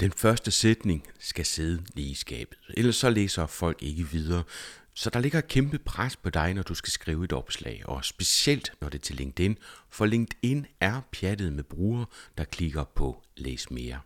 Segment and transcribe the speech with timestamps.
[0.00, 4.44] Den første sætning skal sidde lige i skabet, ellers så læser folk ikke videre.
[4.94, 8.04] Så der ligger et kæmpe pres på dig, når du skal skrive et opslag, og
[8.04, 12.06] specielt når det er til LinkedIn, for LinkedIn er pjattet med brugere,
[12.38, 14.00] der klikker på læs mere.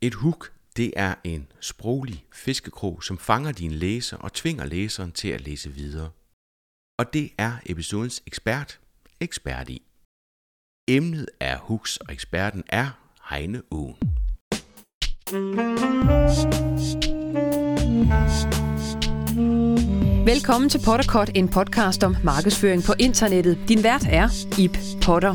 [0.00, 5.28] Et hook, det er en sproglig fiskekrog, som fanger din læser og tvinger læseren til
[5.28, 6.10] at læse videre.
[6.98, 8.80] Og det er episodens ekspert,
[9.20, 9.82] ekspert i.
[10.88, 12.90] Emnet er hooks, og eksperten er
[13.30, 14.25] Heine Åen.
[20.26, 23.58] Velkommen til Potterkort, en podcast om markedsføring på internettet.
[23.68, 25.34] Din vært er Ip Potter.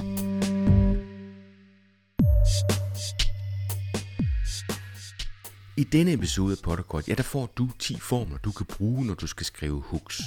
[5.77, 9.13] I denne episode af Potterkort, ja, der får du 10 formler, du kan bruge, når
[9.13, 10.21] du skal skrive hooks.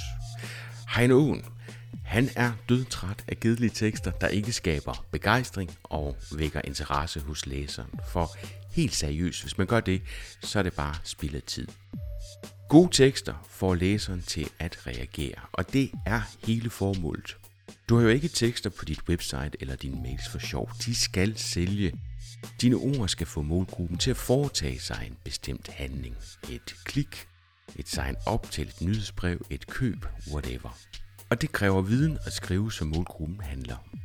[0.95, 1.45] Heino Åen,
[2.03, 7.89] han er dødtræt af kedelige tekster, der ikke skaber begejstring og vækker interesse hos læseren.
[8.11, 8.29] For
[8.75, 10.01] helt seriøst, hvis man gør det,
[10.41, 11.67] så er det bare spillet tid.
[12.69, 17.37] Gode tekster får læseren til at reagere, og det er hele formålet.
[17.89, 20.71] Du har jo ikke tekster på dit website eller dine mails for sjov.
[20.85, 21.93] De skal sælge.
[22.61, 26.15] Dine ord skal få målgruppen til at foretage sig en bestemt handling.
[26.49, 27.27] Et klik,
[27.75, 30.77] et sign op til et nyhedsbrev, et køb, whatever.
[31.29, 33.99] Og det kræver viden at skrive, som målgruppen handler om.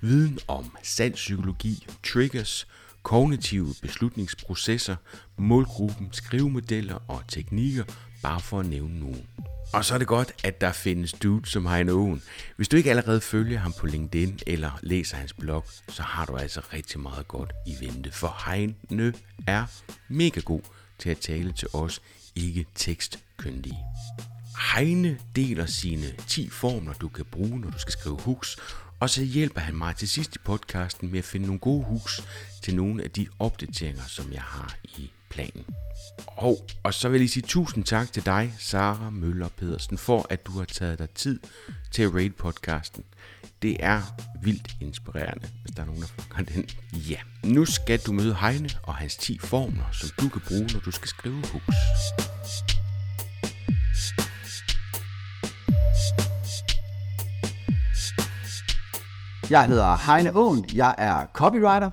[0.00, 2.66] Viden om salgspsykologi, triggers,
[3.02, 4.96] kognitive beslutningsprocesser,
[5.36, 7.84] målgruppen, skrivemodeller og teknikker,
[8.22, 9.26] bare for at nævne nogen.
[9.72, 12.22] Og så er det godt, at der findes dude som Heine Owen.
[12.56, 16.36] Hvis du ikke allerede følger ham på LinkedIn eller læser hans blog, så har du
[16.36, 18.12] altså rigtig meget godt i vente.
[18.12, 19.14] For Heine
[19.46, 19.66] er
[20.08, 20.60] mega god
[20.98, 22.02] til at tale til os
[22.34, 23.78] ikke tekstkyndige.
[24.74, 28.56] Heine deler sine 10 formler, du kan bruge, når du skal skrive hooks,
[29.00, 32.22] og så hjælper han mig til sidst i podcasten med at finde nogle gode hooks
[32.62, 35.64] til nogle af de opdateringer, som jeg har i planen.
[36.26, 40.26] Og, og så vil jeg lige sige tusind tak til dig, Sara Møller Pedersen, for
[40.30, 41.40] at du har taget dig tid
[41.90, 43.04] til at rate podcasten.
[43.62, 44.02] Det er
[44.42, 46.68] vildt inspirerende, hvis der er nogen, der fanger den.
[46.92, 50.80] Ja, nu skal du møde Heine og hans 10 formler, som du kan bruge, når
[50.80, 51.76] du skal skrive hooks.
[59.50, 61.90] Jeg hedder Heine Åen, jeg er copywriter.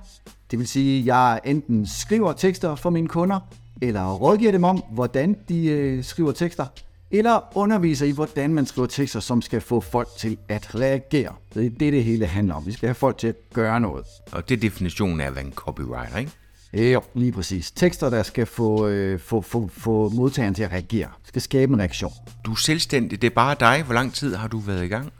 [0.50, 3.40] Det vil sige, at jeg enten skriver tekster for mine kunder,
[3.82, 6.66] eller rådgiver dem om, hvordan de øh, skriver tekster,
[7.10, 11.32] eller underviser i, hvordan man skriver tekster, som skal få folk til at reagere.
[11.54, 12.66] Det er det, det hele handler om.
[12.66, 14.04] Vi skal have folk til at gøre noget.
[14.32, 16.92] Og det er definitionen af at være en copywriter, ikke?
[16.92, 17.70] Jo, lige præcis.
[17.70, 21.08] Tekster, der skal få, øh, få, få, få modtageren til at reagere.
[21.24, 22.12] Skal skabe en reaktion.
[22.44, 23.82] Du er selvstændig, det er bare dig.
[23.82, 25.12] Hvor lang tid har du været i gang?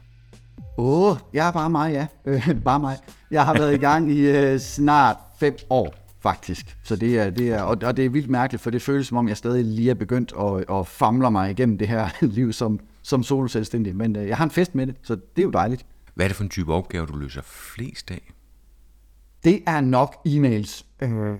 [0.79, 2.07] Åh, oh, jeg er bare mig, ja.
[2.25, 2.97] Øh, bare mig.
[3.31, 6.77] Jeg har været i gang i øh, snart fem år, faktisk.
[6.83, 9.17] Så det er, det er, og, og det er vildt mærkeligt, for det føles som
[9.17, 12.79] om, jeg stadig lige er begyndt at, at famle mig igennem det her liv som,
[13.01, 13.95] som solo-selvstændig.
[13.95, 15.85] Men øh, jeg har en fest med det, så det er jo dejligt.
[16.15, 18.31] Hvad er det for en type opgave, du løser flest af?
[19.43, 20.85] Det er nok e-mails.
[21.01, 21.35] Øh,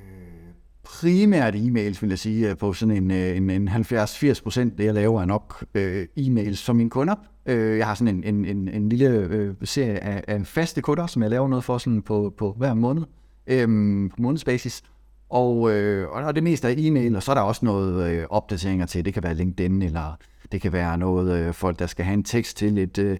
[0.83, 4.93] primært e-mails, vil jeg sige, på sådan en, øh, en, en 70-80 procent, det jeg
[4.93, 7.15] laver er nok øh, e-mails for mine kunder.
[7.49, 11.07] Øh, jeg har sådan en, en, en, en lille øh, serie af, af faste kunder,
[11.07, 13.03] som jeg laver noget for sådan på, på hver måned,
[13.47, 13.67] øh,
[14.09, 14.83] på månedsbasis.
[15.29, 18.85] Og, øh, og det meste er e-mail, og så er der også noget øh, opdateringer
[18.85, 19.05] til.
[19.05, 20.17] Det kan være LinkedIn, eller
[20.51, 23.17] det kan være noget øh, folk, der skal have en tekst til et, øh,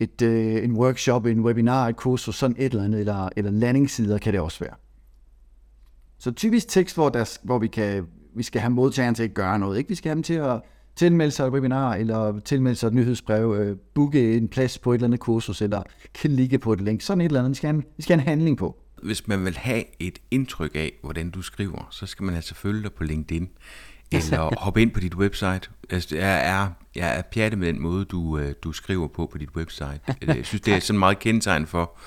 [0.00, 4.18] et, øh, en workshop, en webinar, et kursus, sådan et eller andet, eller, eller landingssider
[4.18, 4.74] kan det også være.
[6.18, 9.58] Så typisk tekst, hvor, der, hvor vi, kan, vi skal have modtageren til at gøre
[9.58, 9.78] noget.
[9.78, 9.88] Ikke?
[9.88, 10.60] Vi skal have dem til at
[10.96, 14.94] tilmelde sig et webinar, eller tilmelde sig et nyhedsbrev, øh, booke en plads på et
[14.94, 15.82] eller andet kursus, eller
[16.14, 17.02] klikke på et link.
[17.02, 17.50] Sådan et eller andet.
[17.50, 18.78] Vi skal have en, vi skal have en handling på.
[19.02, 22.82] Hvis man vil have et indtryk af, hvordan du skriver, så skal man altså følge
[22.82, 23.48] dig på LinkedIn,
[24.12, 25.60] eller hoppe ind på dit website.
[25.90, 29.38] Altså, jeg er, jeg er pjattet med den måde, du, øh, du skriver på på
[29.38, 30.00] dit website.
[30.26, 31.98] Jeg synes, det er sådan meget kendetegn for,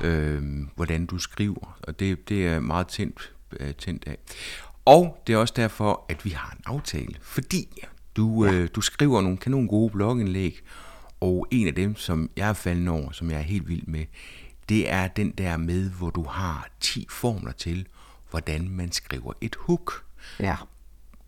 [0.00, 0.42] øh,
[0.76, 4.18] hvordan du skriver, og det, det er meget tændt øh, tændt af.
[4.84, 7.68] Og det er også derfor, at vi har en aftale, fordi
[8.18, 8.52] du, ja.
[8.52, 10.60] øh, du skriver nogle kanon gode blogindlæg,
[11.20, 14.04] og en af dem, som jeg er faldet over, som jeg er helt vild med,
[14.68, 17.86] det er den der med, hvor du har 10 formler til,
[18.30, 20.04] hvordan man skriver et hook.
[20.40, 20.56] Ja.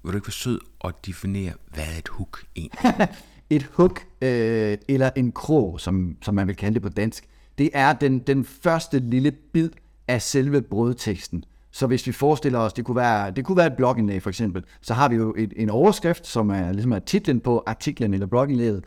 [0.02, 3.08] Vil du ikke være sød at definere, hvad er et hook egentlig?
[3.50, 7.24] et hook, øh, eller en krog, som, som man vil kalde det på dansk,
[7.58, 9.70] det er den, den første lille bid
[10.08, 11.44] af selve brødteksten.
[11.72, 14.64] Så hvis vi forestiller os, det kunne være, det kunne være et blogindlæg for eksempel,
[14.80, 18.26] så har vi jo et, en overskrift, som er, ligesom er titlen på artiklen eller
[18.26, 18.84] blogindlægget,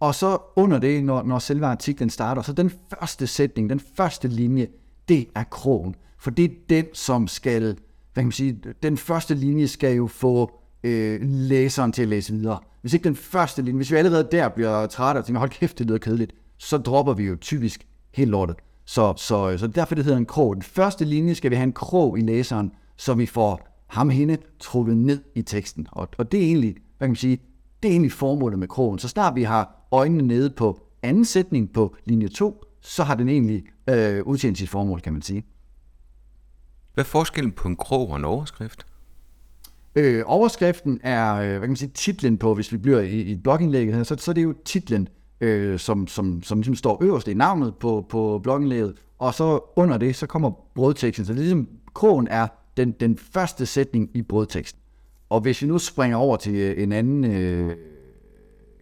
[0.00, 4.28] og så under det, når, når selve artiklen starter, så den første sætning, den første
[4.28, 4.66] linje,
[5.08, 5.94] det er krogen.
[6.18, 7.76] For det er den, som skal
[8.14, 12.32] hvad kan man sige, den første linje skal jo få øh, læseren til at læse
[12.32, 12.58] videre.
[12.80, 15.78] Hvis ikke den første linje, hvis vi allerede der bliver trætte og tænker, hold kæft,
[15.78, 18.56] det lyder kedeligt, så dropper vi jo typisk helt lortet.
[18.84, 20.54] Så, så, så derfor det hedder en krog.
[20.54, 24.38] Den første linje skal vi have en krog i læseren, så vi får ham hende
[24.60, 25.86] trukket ned i teksten.
[25.92, 27.38] Og, og det er egentlig, hvad kan man sige,
[27.82, 28.98] det er egentlig formålet med krogen.
[28.98, 33.28] Så snart vi har øjnene nede på anden sætning på linje 2, så har den
[33.28, 35.44] egentlig øh, udtjent sit formål, kan man sige.
[36.94, 38.86] Hvad er forskellen på en krog og en overskrift?
[39.94, 43.36] Øh, overskriften er, øh, hvad kan man sige, titlen på, hvis vi bliver i, i
[43.36, 45.08] blogindlægget her, så, så det er jo titlen,
[45.40, 49.98] øh, som, som, som ligesom står øverst i navnet på, på blogindlægget, og så under
[49.98, 51.26] det, så kommer brødteksten.
[51.26, 52.46] Så det er ligesom, krogen er
[52.76, 54.80] den, den første sætning i brødteksten.
[55.30, 57.76] Og hvis vi nu springer over til øh, en anden, øh,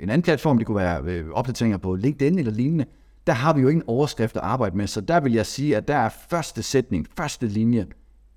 [0.00, 2.84] en anden platform, det kunne være øh, opdateringer på LinkedIn eller lignende,
[3.26, 5.88] der har vi jo ingen overskrift at arbejde med, så der vil jeg sige, at
[5.88, 7.87] der er første sætning, første linje,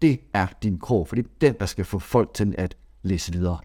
[0.01, 3.31] det er din krog, for det er den, der skal få folk til at læse
[3.31, 3.57] videre.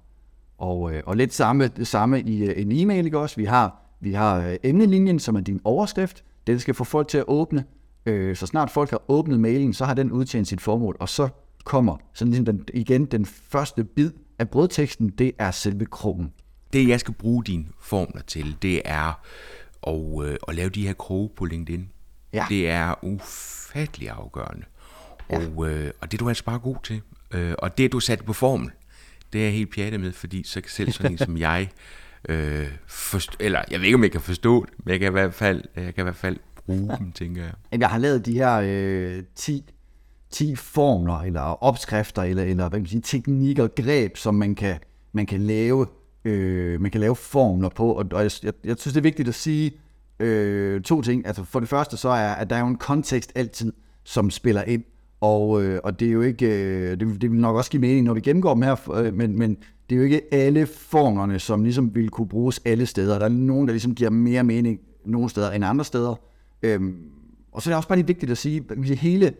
[0.58, 3.36] Og, øh, og lidt samme, det samme i øh, en e-mail, ikke også?
[3.36, 6.24] Vi har, vi har øh, emnelinjen, som er din overskrift.
[6.46, 7.64] Den skal få folk til at åbne.
[8.06, 11.28] Øh, så snart folk har åbnet mailen, så har den udtjent sit formål, og så
[11.64, 16.32] kommer sådan ligesom den, igen den første bid af brødteksten, det er selve krogen.
[16.72, 19.20] Det, jeg skal bruge dine formler til, det er
[19.86, 21.88] at, øh, at lave de her kroge på LinkedIn.
[22.32, 22.46] Ja.
[22.48, 24.64] Det er ufattelig afgørende.
[25.30, 25.36] Ja.
[25.38, 27.00] Og, øh, og det er du altså bare god til.
[27.30, 28.70] Øh, og det, du satte på formel,
[29.32, 31.70] det er jeg helt pjattet med, fordi så kan selv sådan en som jeg,
[32.28, 35.12] øh, forst- eller jeg ved ikke, om jeg kan forstå det, men jeg kan i
[35.12, 37.80] hvert fald, jeg kan i hvert fald bruge dem, tænker jeg.
[37.80, 39.64] Jeg har lavet de her øh, 10,
[40.30, 44.78] 10 formler, eller opskrifter, eller, eller hvad kan man sige, teknikker, greb, som man kan,
[45.12, 45.86] man kan lave
[46.24, 49.28] øh, man kan lave formler på, og, og jeg, jeg, jeg synes, det er vigtigt
[49.28, 49.72] at sige
[50.20, 51.26] øh, to ting.
[51.26, 53.72] Altså for det første så er, at der er jo en kontekst altid,
[54.04, 54.84] som spiller ind,
[55.20, 58.04] og, øh, og det er jo ikke, øh, det, det vil nok også give mening,
[58.06, 59.56] når vi gennemgår dem her, øh, men, men
[59.90, 63.18] det er jo ikke alle formlerne, som ligesom vil kunne bruges alle steder.
[63.18, 66.14] Der er nogen, der ligesom giver mere mening nogle steder end andre steder.
[66.62, 66.96] Øhm,
[67.52, 69.32] og så er det også bare lige vigtigt at sige, at hele,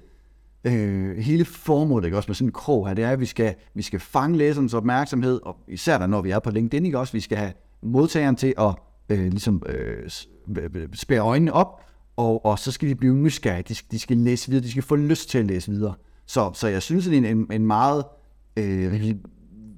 [0.65, 3.55] øh, hele formålet ikke, også med sådan en krog her, det er, at vi skal,
[3.75, 7.13] vi skal fange læserens opmærksomhed, og især da, når vi er på LinkedIn, ikke også,
[7.13, 8.75] vi skal have modtageren til at
[9.09, 10.11] øh, ligesom, øh,
[10.95, 11.85] spære øjnene op,
[12.17, 14.83] og, og så skal de blive nysgerrige, de skal, de skal læse videre, de skal
[14.83, 15.95] få lyst til at læse videre.
[16.27, 18.05] Så, så jeg synes, det er en, en meget
[18.57, 19.15] øh,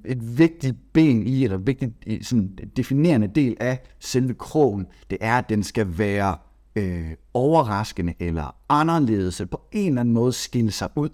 [0.05, 1.93] et vigtigt ben i, eller et vigtigt
[2.27, 6.37] sådan, definerende del af selve krogen, det er, at den skal være
[6.75, 11.09] øh, overraskende eller anderledes, på en eller anden måde skille sig ud,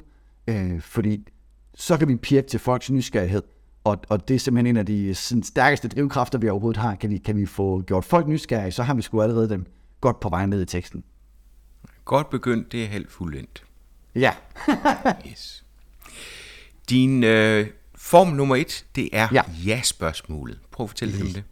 [0.47, 1.27] øh, fordi
[1.75, 3.43] så kan vi pirke til folks nysgerrighed,
[3.83, 6.95] og, og det er simpelthen en af de sådan, stærkeste drivkræfter, vi overhovedet har.
[6.95, 9.65] Kan vi, kan vi få gjort folk nysgerrige, så har vi sgu allerede dem
[10.01, 11.03] godt på vej ned i teksten.
[12.05, 13.63] Godt begyndt, det er helt fuldendt.
[14.15, 14.33] Ja.
[15.31, 15.65] yes.
[16.89, 17.67] Din øh,
[17.99, 19.41] form nummer et, det er Ja.
[19.65, 20.59] ja-spørgsmålet.
[20.71, 21.43] Prøv at fortælle lidt om det.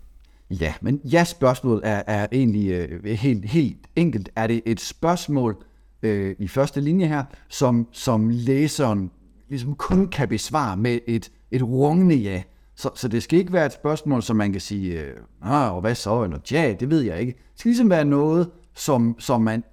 [0.61, 4.29] Ja, men ja, spørgsmålet er, er egentlig øh, helt, helt enkelt.
[4.35, 5.63] Er det et spørgsmål
[6.01, 9.11] øh, i første linje her, som, som læseren
[9.49, 12.43] ligesom kun kan besvare med et, et rungende ja.
[12.75, 15.81] Så, så det skal ikke være et spørgsmål, som man kan sige, øh, ah, og
[15.81, 17.31] hvad så, eller ja, det ved jeg ikke.
[17.31, 19.63] Det skal ligesom være noget, som, som man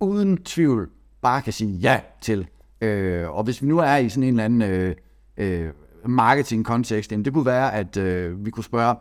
[0.00, 0.90] uden tvivl
[1.22, 2.46] bare kan sige ja til.
[2.80, 4.94] Øh, og hvis vi nu er i sådan en eller anden øh,
[5.36, 5.70] øh,
[6.06, 8.96] marketing-kontekst, jamen det kunne være, at øh, vi kunne spørge,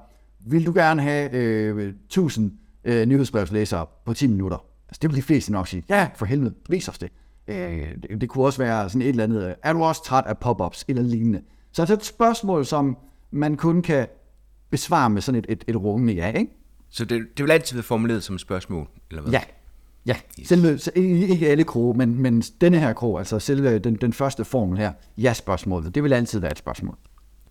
[0.46, 2.51] vil du gerne have øh, 1000
[2.84, 4.58] øh, nyhedsbrevslæsere på 10 minutter?
[4.88, 7.12] Altså det vil de fleste nok sige, ja, for helvede, vis os det.
[7.48, 7.55] Øh,
[8.10, 10.38] det, det kunne også være sådan et eller andet, øh, er du også træt af
[10.38, 11.41] pop-ups, eller lignende.
[11.72, 12.98] Så altså et spørgsmål, som
[13.31, 14.08] man kun kan
[14.69, 16.51] besvare med sådan et, et, et rungende ja, ikke?
[16.89, 19.31] Så det, det vil altid være formuleret som et spørgsmål, eller hvad?
[19.31, 19.41] Ja.
[20.05, 20.91] Ja, selve, se-
[21.29, 24.91] ikke alle kroge, men, men denne her krog, altså selve den, den første formel her,
[25.17, 26.98] ja-spørgsmålet, det vil altid være et spørgsmål.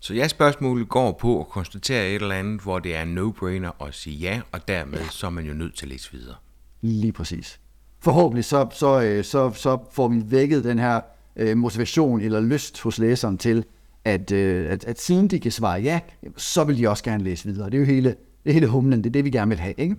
[0.00, 4.16] Så ja-spørgsmålet går på at konstatere et eller andet, hvor det er no-brainer at sige
[4.16, 5.04] ja, og dermed ja.
[5.10, 6.34] så er man jo nødt til at læse videre.
[6.80, 7.60] Lige præcis.
[8.00, 11.00] Forhåbentlig så, så, øh, så, så får vi vækket den her
[11.36, 13.64] øh, motivation eller lyst hos læseren til,
[14.04, 16.00] at, øh, at, at siden de kan svare ja,
[16.36, 17.66] så vil de også gerne læse videre.
[17.70, 19.96] Det er jo hele, det hele humlen, det er det, vi gerne vil have, ikke?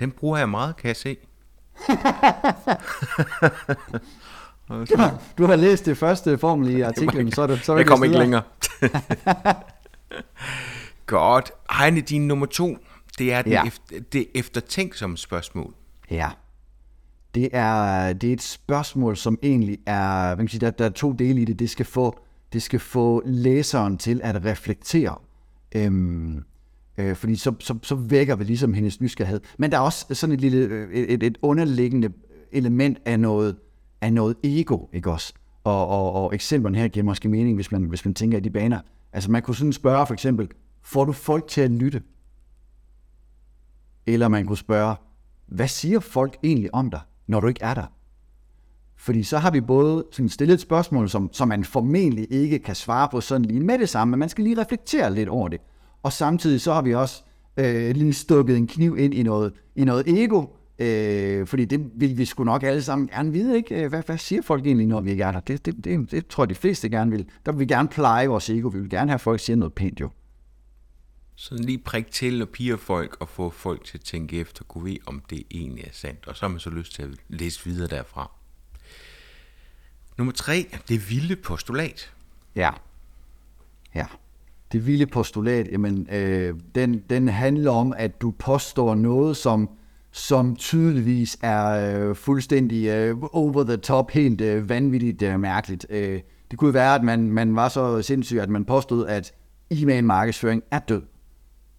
[0.00, 1.16] Den bruger jeg meget, kan jeg se.
[4.70, 7.76] Du har, du har læst det første formel i artiklen, så er det, så er
[7.76, 8.42] Jeg det kommer ikke længere.
[11.06, 11.52] Godt.
[11.78, 12.76] Heine, din nummer to,
[13.18, 13.66] det er den ja.
[13.66, 15.74] efter, det eftertænksomme spørgsmål.
[16.10, 16.30] Ja.
[17.34, 20.84] Det er, det er et spørgsmål, som egentlig er, hvad kan man sige, der, der
[20.84, 21.58] er to dele i det.
[21.58, 22.18] Det skal få,
[22.52, 25.14] det skal få læseren til at reflektere.
[25.74, 26.44] Øhm,
[27.00, 29.40] øh, fordi så, så, så vækker vi ligesom hendes nysgerrighed.
[29.58, 32.10] Men der er også sådan et lille, øh, et, et underliggende
[32.52, 33.56] element af noget,
[34.00, 35.34] af noget ego, ikke også?
[35.64, 38.50] og, og, og eksemplerne her giver måske mening, hvis man, hvis man tænker i de
[38.50, 38.80] baner.
[39.12, 40.48] Altså man kunne sådan spørge for eksempel,
[40.82, 42.02] får du folk til at lytte?
[44.06, 44.96] Eller man kunne spørge,
[45.46, 47.86] hvad siger folk egentlig om dig, når du ikke er der?
[48.96, 52.74] Fordi så har vi både sådan stillet et spørgsmål, som, som man formentlig ikke kan
[52.74, 55.60] svare på sådan lige med det samme, men man skal lige reflektere lidt over det.
[56.02, 57.22] Og samtidig så har vi også
[57.56, 60.46] øh, lige stukket en kniv ind i noget, i noget ego,
[60.78, 63.88] øh, fordi det vil vi sgu nok alle sammen gerne vide, ikke?
[63.88, 65.40] Hvad, hvad siger folk egentlig, når vi ikke er der?
[65.40, 67.26] Det, det, det, det tror jeg, de fleste gerne vil.
[67.46, 68.68] Der vil vi gerne pleje vores ego.
[68.68, 70.10] Vi vil gerne have, at folk siger noget pænt, jo.
[71.34, 74.84] Så lige prik til og piger folk og få folk til at tænke efter, kunne
[74.84, 76.28] vi om det egentlig er sandt.
[76.28, 78.30] Og så har man så lyst til at læse videre derfra.
[80.18, 82.12] Nummer tre, det vilde postulat.
[82.54, 82.70] Ja.
[83.94, 84.06] Ja.
[84.72, 89.70] Det vilde postulat, jamen, øh, den, den handler om, at du påstår noget, som,
[90.12, 91.66] som tydeligvis er
[92.08, 95.86] øh, fuldstændig øh, over the top, helt øh, vanvittigt øh, mærkeligt.
[95.90, 99.32] Øh, det kunne være, at man, man var så sindssyg, at man påstod, at
[99.70, 101.02] e-mail markedsføring er død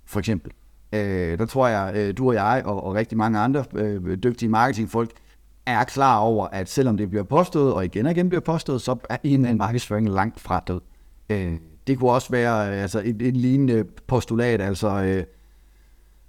[0.05, 0.51] for eksempel.
[0.93, 4.50] Øh, der tror jeg, øh, du og jeg og, og rigtig mange andre øh, dygtige
[4.50, 5.12] marketingfolk
[5.65, 8.95] er klar over, at selvom det bliver påstået, og igen og igen bliver påstået, så
[9.10, 10.81] er en af markedsføring langt fra død.
[11.29, 11.53] Øh,
[11.88, 15.24] det kunne også være øh, altså et, et lignende postulat, altså øh,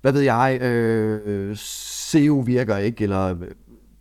[0.00, 3.36] hvad ved jeg, øh, SEO virker ikke, eller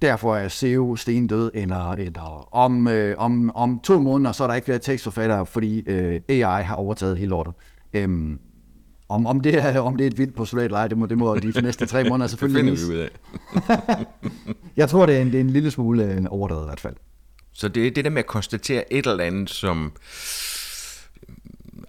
[0.01, 4.55] derfor er SEO stendød, eller, eller om, øh, om, om to måneder, så er der
[4.55, 7.53] ikke flere tekstforfattere, fordi øh, AI har overtaget hele lortet.
[7.93, 8.09] Øh,
[9.09, 11.17] om, om, det er, om det er et vildt postulat eller ej, det må, det
[11.17, 13.09] må de næste tre måneder selvfølgelig det finder vi ud
[13.97, 14.05] af.
[14.81, 16.95] jeg tror, det er en, det er en lille smule øh, overdrevet i hvert fald.
[17.53, 19.91] Så det er det der med at konstatere et eller andet, som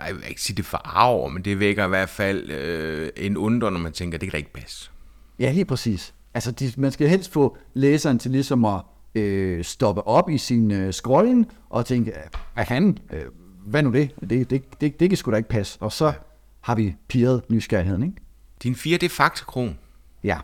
[0.07, 3.71] jeg vil ikke sige det forarver, men det vækker i hvert fald øh, en undre,
[3.71, 4.91] når man tænker, det kan da ikke passe.
[5.39, 6.15] Ja, helt præcis.
[6.35, 8.81] Altså, de, man skal helst få læseren til ligesom at
[9.15, 12.13] øh, stoppe op i sin øh, scrolling og tænke,
[12.55, 13.23] hvad kan øh,
[13.67, 14.11] hvad nu det?
[14.21, 15.79] Det, det, det, det kan sgu da ikke passe.
[15.83, 16.13] Og så
[16.61, 18.17] har vi pirret nysgerrigheden, ikke?
[18.63, 19.79] Din fire, det er faktakron.
[20.25, 20.39] Ja.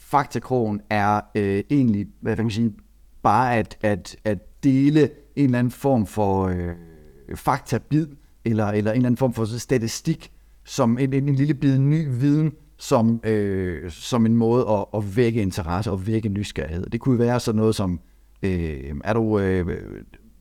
[0.00, 2.72] Faktakron er øh, egentlig, hvad kan man sige,
[3.22, 6.74] bare at, at, at dele en eller anden form for øh,
[7.28, 8.06] Øh, faktabid,
[8.44, 10.32] eller, eller en eller anden form for statistik,
[10.64, 15.16] som en, en, en lille bid ny viden, som, øh, som en måde at, at
[15.16, 16.86] vække interesse og vække nysgerrighed.
[16.86, 18.00] Det kunne være sådan noget som,
[18.42, 19.80] øh, er du, øh,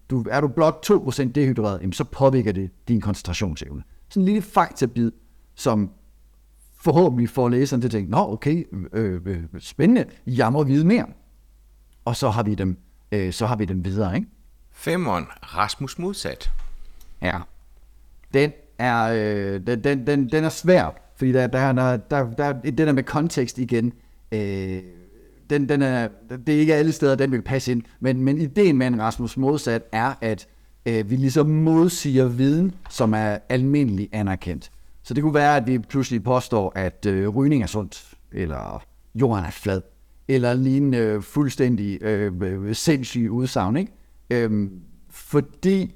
[0.09, 4.41] du, er du blot 2% dehydreret, jamen så påvirker det din koncentrationsevne sådan en lille
[4.41, 5.11] faktabid,
[5.55, 5.91] som
[6.75, 11.05] forhåbentlig får læseren til at tænke, nå okay, øh, øh, spændende, jeg må vide mere.
[12.05, 12.77] Og så har vi dem,
[13.11, 14.27] øh, så har vi dem videre, ikke?
[14.71, 16.51] Femeren, Rasmus modsat.
[17.21, 17.39] Ja.
[18.33, 22.53] Den er, øh, den, den, den, den er svær, fordi der, der, der, der, der
[22.53, 23.93] det der med kontekst igen,
[24.31, 24.81] øh,
[25.49, 26.07] den, den er,
[26.47, 29.37] det er ikke alle steder, den vil passe ind, men, men ideen med en Rasmus
[29.37, 30.47] modsat er, at
[30.85, 34.71] øh, vi ligesom modsiger viden, som er almindelig anerkendt.
[35.03, 38.83] Så det kunne være, at vi pludselig påstår, at øh, rygning er sundt, eller
[39.15, 39.81] jorden er flad,
[40.27, 43.77] eller lignende øh, fuldstændig øh, sindssyge udsagn.
[43.77, 43.91] Ikke?
[44.29, 44.71] Øhm,
[45.09, 45.95] fordi,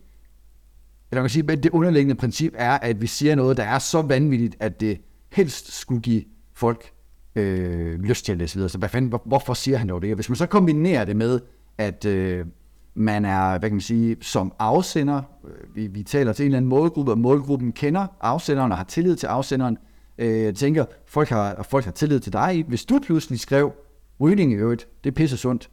[1.16, 3.80] eller man kan sige, at det underliggende princip er, at vi siger noget, der er
[3.80, 6.92] så vanvittigt, at det helst skulle give folk
[7.36, 8.70] øh, lyst til at læse videre.
[8.70, 10.16] Så hvad fanden, hvor, hvorfor siger han dog det?
[10.16, 11.40] Hvis man så kombinerer det med,
[11.78, 12.46] at øh,
[12.94, 16.58] man er, hvad kan man sige, som afsender, øh, vi, vi taler til en eller
[16.58, 19.78] anden målgruppe, og målgruppen kender afsenderen og har tillid til afsenderen.
[20.18, 22.66] Øh, jeg tænker, folk har, folk har tillid til dig.
[22.68, 23.74] Hvis du pludselig skrev,
[24.20, 25.70] rygning i øvrigt, det er pisse sundt,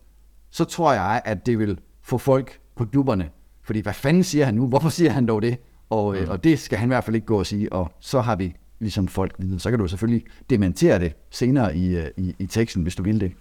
[0.50, 3.30] så tror jeg, at det vil få folk på klubberne.
[3.72, 4.66] Fordi hvad fanden siger han nu?
[4.66, 5.56] Hvorfor siger han dog det?
[5.90, 6.30] Og, øh, mm.
[6.30, 8.54] og det skal han i hvert fald ikke gå og sige, og så har vi
[8.80, 9.60] ligesom folk videre.
[9.60, 13.20] Så kan du selvfølgelig dementere det senere i, øh, i, i teksten, hvis du vil
[13.20, 13.32] det.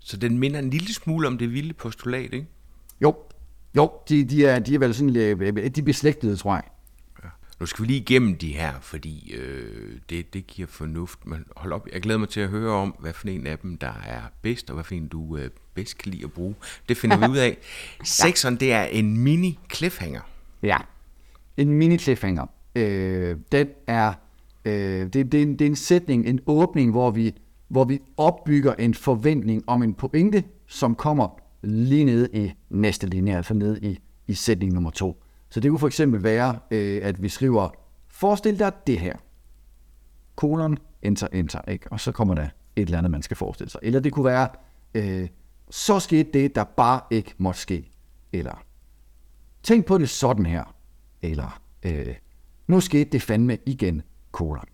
[0.00, 2.46] Så den minder en lille smule om det vilde postulat, ikke?
[3.00, 3.14] Jo,
[3.76, 6.64] jo, de, de, er, de er vel sådan øh, de er beslægtede, tror jeg.
[7.60, 11.26] Nu skal vi lige igennem de her, fordi øh, det, det giver fornuft.
[11.26, 13.78] Men hold op, jeg glæder mig til at høre om, hvad for en af dem,
[13.78, 16.54] der er bedst, og hvad for en du øh, bedst kan lide at bruge.
[16.88, 17.58] Det finder vi ud af.
[18.04, 20.20] Sekseren, det er en mini cliffhanger.
[20.62, 20.78] Ja,
[21.56, 22.46] en mini cliffhanger.
[22.74, 24.12] Øh, den er,
[24.64, 24.72] øh,
[25.12, 27.34] det, det, er en, det er en sætning, en åbning, hvor vi,
[27.68, 31.28] hvor vi opbygger en forventning om en pointe, som kommer
[31.62, 35.22] lige nede i næste linje, altså nede i, i sætning nummer to.
[35.48, 37.68] Så det kunne for eksempel være, øh, at vi skriver,
[38.08, 39.16] forestil dig det her.
[40.36, 41.92] Kolon, enter, enter, ikke?
[41.92, 43.80] Og så kommer der et eller andet, man skal forestille sig.
[43.82, 44.48] Eller det kunne være,
[44.94, 45.28] øh,
[45.70, 47.90] så skete det, der bare ikke måtte ske.
[48.32, 48.64] Eller,
[49.62, 50.74] tænk på det sådan her.
[51.22, 52.14] Eller, øh,
[52.66, 54.64] nu skete det fandme igen, kolon.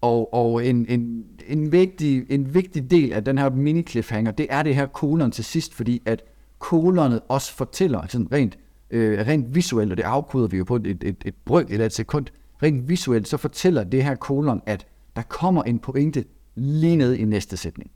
[0.00, 4.62] Og, og en, en, en, vigtig, en vigtig del af den her mini-cliffhanger, det er
[4.62, 6.22] det her kolon til sidst, fordi at
[6.58, 8.58] kolonet også fortæller, sådan rent,
[8.92, 11.86] øh, rent visuelt, og det afkoder vi jo på et, et, et, et brøk eller
[11.86, 12.26] et sekund,
[12.62, 17.24] rent visuelt, så fortæller det her kolon, at der kommer en pointe lige ned i
[17.24, 17.90] næste sætning.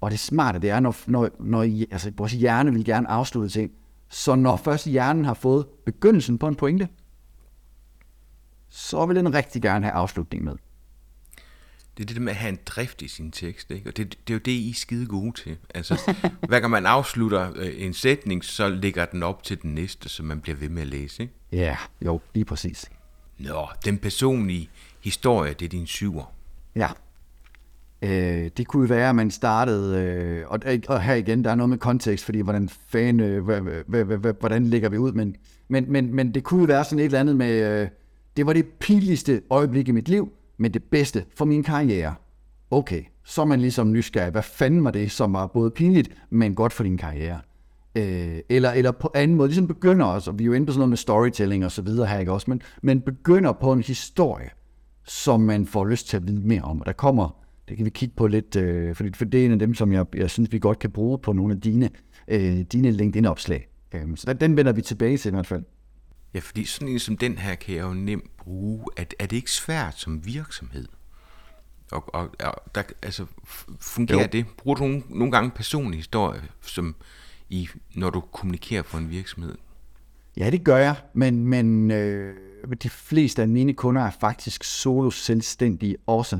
[0.00, 3.72] Og det smarte, det er, når, når, når altså, vores hjerne vil gerne afslutte ting,
[4.08, 6.88] så når først hjernen har fået begyndelsen på en pointe,
[8.68, 10.54] så vil den rigtig gerne have afslutning med.
[12.00, 13.90] Det er det med at have en drift i sin tekst, ikke?
[13.90, 15.56] og det, det er jo det, I er skide gode til.
[15.74, 16.14] Altså,
[16.48, 20.22] hver gang man afslutter øh, en sætning, så ligger den op til den næste, så
[20.22, 21.22] man bliver ved med at læse.
[21.22, 21.34] Ikke?
[21.52, 22.90] Ja, jo, lige præcis.
[23.38, 26.32] Nå, den personlige historie, det er din syver.
[26.74, 26.88] Ja.
[28.02, 31.70] Øh, det kunne være, at man startede, øh, og, og her igen, der er noget
[31.70, 33.46] med kontekst, fordi hvordan fan, øh,
[34.40, 35.36] hvordan lægger vi ud, men,
[35.68, 37.88] men, men, men det kunne være sådan et eller andet med, øh,
[38.36, 42.14] det var det pinligste øjeblik i mit liv, men det bedste for min karriere.
[42.70, 44.30] Okay, så er man ligesom nysgerrig.
[44.30, 47.40] Hvad fanden var det, som var både pinligt, men godt for din karriere?
[47.94, 50.72] Øh, eller, eller på anden måde, ligesom begynder også, og vi er jo inde på
[50.72, 53.82] sådan noget med storytelling og så videre her, ikke også, men, men begynder på en
[53.82, 54.50] historie,
[55.04, 56.80] som man får lyst til at vide mere om.
[56.80, 59.52] Og der kommer, det kan vi kigge på lidt, øh, for, for det er en
[59.52, 61.90] af dem, som jeg, jeg synes, vi godt kan bruge på nogle af dine,
[62.28, 63.68] øh, dine LinkedIn-opslag.
[63.94, 65.64] Øh, så den vender vi tilbage til i hvert fald.
[66.34, 68.84] Ja, fordi sådan en som den her kan jeg jo nemt bruge.
[68.96, 70.88] Er, er det ikke svært som virksomhed?
[71.92, 73.26] Og, og, og der, altså,
[73.80, 74.28] fungerer jo.
[74.32, 74.46] det?
[74.56, 76.94] Bruger du nogle, nogle gange personlig historie, som
[77.48, 79.54] i, når du kommunikerer for en virksomhed?
[80.36, 82.34] Ja, det gør jeg, men, men øh,
[82.82, 86.38] de fleste af mine kunder er faktisk solo selvstændige også.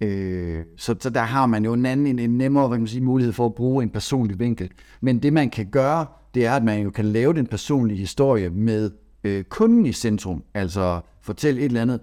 [0.00, 2.88] Øh, så, så der har man jo en anden, en, en nemmere hvad kan man
[2.88, 4.70] sige, mulighed for at bruge en personlig vinkel.
[5.00, 8.50] Men det man kan gøre, det er, at man jo kan lave den personlige historie
[8.50, 8.90] med
[9.24, 10.44] øh, kunden i centrum.
[10.54, 12.00] Altså fortælle et eller andet.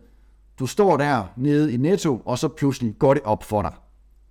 [0.60, 3.74] Du står der nede i Netto, og så pludselig går det op for dig.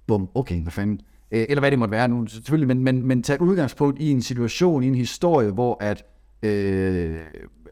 [0.07, 1.01] Bum, okay, hvad fanden.
[1.31, 4.23] Øh, eller hvad det måtte være nu, selvfølgelig, men, men, men tag udgangspunkt i en
[4.23, 6.05] situation, i en historie, hvor at,
[6.43, 7.17] øh,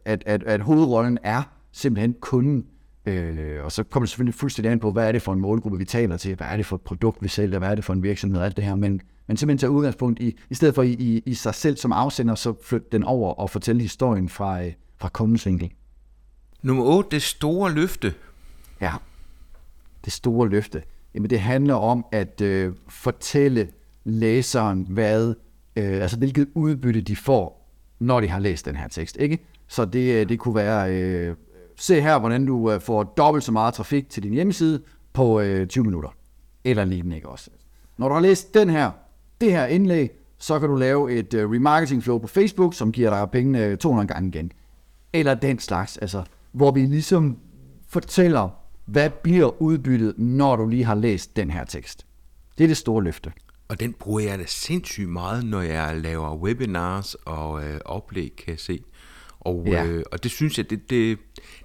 [0.05, 1.43] at, at, at hovedrollen er
[1.73, 2.67] simpelthen kunden.
[3.07, 5.79] Øh, og så kommer det selvfølgelig fuldstændig an på, hvad er det for en målgruppe,
[5.79, 7.93] vi taler til, hvad er det for et produkt, vi sælger, hvad er det for
[7.93, 8.75] en virksomhed, alt det her.
[8.75, 11.93] Men, men simpelthen tage udgangspunkt i, i stedet for i, i, i sig selv som
[11.93, 15.73] afsender, så flytte den over og fortælle historien fra, øh, fra kundens vinkel.
[16.63, 18.15] Nummer 8, det store løfte.
[18.81, 18.93] Ja,
[20.05, 20.83] det store løfte.
[21.15, 23.69] Jamen det handler om at øh, fortælle
[24.05, 25.35] læseren, hvad,
[25.77, 29.17] øh, altså hvilket udbytte de får, når de har læst den her tekst.
[29.21, 29.39] Ikke?
[29.69, 31.37] Så det, øh, det kunne være, øh,
[31.77, 35.67] se her, hvordan du øh, får dobbelt så meget trafik til din hjemmeside på øh,
[35.67, 36.11] 20 minutter.
[36.65, 37.51] Eller lignende, ikke også?
[37.99, 38.91] Når du har læst den her,
[39.41, 43.11] det her indlæg, så kan du lave et øh, remarketing flow på Facebook, som giver
[43.11, 44.53] dig pengene 200 gange igen
[45.15, 47.39] eller den slags, altså, hvor vi ligesom
[47.89, 48.49] fortæller,
[48.85, 52.07] hvad bliver udbyttet, når du lige har læst den her tekst.
[52.59, 53.33] Det er det store løfte.
[53.69, 58.51] Og den bruger jeg da sindssygt meget, når jeg laver webinars og øh, oplæg, kan
[58.51, 58.81] jeg se.
[59.41, 59.87] Og, ja.
[59.87, 61.19] øh, og det synes jeg, det, det,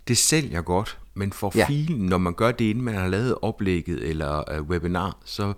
[0.07, 0.97] det sælger godt.
[1.13, 1.65] Men for ja.
[1.67, 5.53] filen, når man gør det, inden man har lavet oplægget eller øh, webinar, så,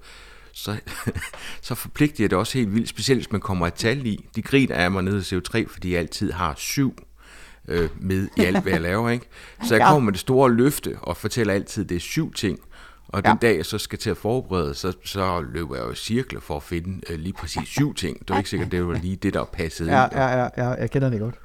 [0.53, 0.79] så,
[1.61, 4.29] så forpligter jeg det også helt vildt, specielt hvis man kommer et tal i.
[4.35, 6.95] De griner af mig nede i CO3, fordi jeg altid har syv
[7.71, 9.09] øh, med i alt, hvad jeg laver.
[9.09, 9.25] Ikke?
[9.67, 9.87] Så jeg ja.
[9.87, 12.59] kommer med det store løfte og fortæller altid, at det er syv ting.
[13.07, 13.47] Og den ja.
[13.47, 16.55] dag, jeg så skal til at forberede, så, så løber jeg jo i cirkler for
[16.55, 18.19] at finde øh, lige præcis syv ting.
[18.19, 20.13] Det er ikke sikkert, det var lige det, der passede ja, ind.
[20.13, 21.35] Ja, ja, ja, jeg kender det godt.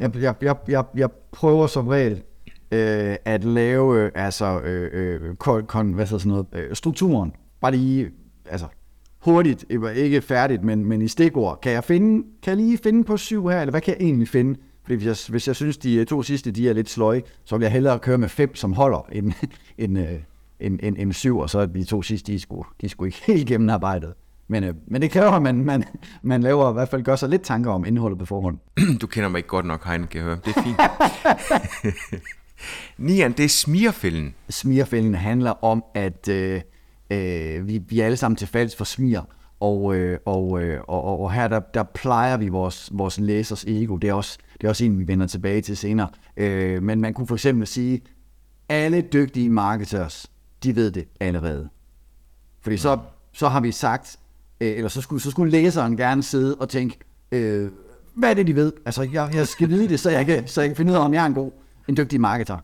[0.00, 2.22] Jeg, jeg, jeg, jeg, jeg prøver som regel
[2.70, 7.32] øh, at lave altså, øh, øh, kon, kon, hvad sådan noget, øh, strukturen.
[7.60, 8.10] Bare lige
[8.50, 8.66] altså,
[9.18, 11.60] hurtigt, ikke færdigt, men, men i stikord.
[11.60, 14.28] Kan jeg, finde, kan jeg lige finde på syv her, eller hvad kan jeg egentlig
[14.28, 14.60] finde?
[14.86, 17.64] Fordi hvis jeg, hvis jeg synes, de to sidste de er lidt sløje, så vil
[17.64, 19.32] jeg hellere køre med fem, som holder, end,
[19.78, 20.06] end, øh,
[20.60, 23.22] end, end, end syv, og så er de to sidste, de skulle, de skulle ikke
[23.32, 24.12] helt gennemarbejdet.
[24.48, 25.84] Men, øh, men det kræver, at man, man,
[26.22, 28.58] man laver i hvert fald gør sig lidt tanker om indholdet på forhånd.
[29.00, 30.38] Du kender mig ikke godt nok, Heine, kan jeg høre.
[30.44, 30.80] Det er fint.
[33.06, 34.34] Nian, det er smirfælden.
[34.50, 36.60] Smirfælden handler om, at øh,
[37.10, 39.20] øh, vi, vi er alle sammen til falds for smir.
[39.60, 43.96] Og, øh, og, øh, og, og her der, der plejer vi vores, vores læsers ego.
[43.96, 46.08] Det er, også, det er også en, vi vender tilbage til senere.
[46.36, 48.00] Øh, men man kunne for eksempel sige,
[48.68, 50.30] alle dygtige marketers,
[50.62, 51.68] de ved det allerede.
[52.60, 52.98] Fordi så,
[53.32, 54.18] så har vi sagt,
[54.60, 56.98] øh, eller så skulle, så skulle læseren gerne sidde og tænke,
[57.32, 57.70] øh,
[58.14, 58.72] hvad er det, de ved?
[58.84, 61.00] Altså, jeg, jeg skal vide det, så jeg, kan, så jeg kan finde ud af,
[61.04, 61.50] om jeg er en god,
[61.88, 62.58] en dygtig marketer.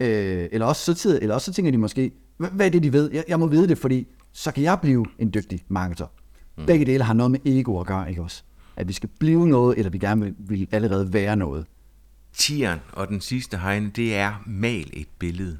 [0.00, 2.92] Øh, eller, også så tid, eller også så tænker de måske, hvad er det, de
[2.92, 3.10] ved?
[3.12, 6.06] Jeg, jeg må vide det, fordi så kan jeg blive en dygtig marketer.
[6.58, 6.66] Mm.
[6.66, 8.42] Begge dele har noget med ego at gøre, ikke også?
[8.78, 11.66] At vi skal blive noget, eller vi gerne vil, vil allerede være noget.
[12.32, 15.58] Tieren og den sidste hegne, det er mal et billede.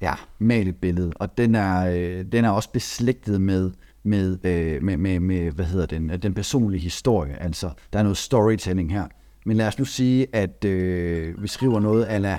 [0.00, 1.12] Ja, mal et billede.
[1.16, 3.70] Og den er, øh, den er også beslægtet med
[4.02, 7.42] med, øh, med, med, med, hvad hedder den, den personlige historie.
[7.42, 9.06] Altså, der er noget storytelling her.
[9.46, 12.38] Men lad os nu sige, at øh, vi skriver noget ala...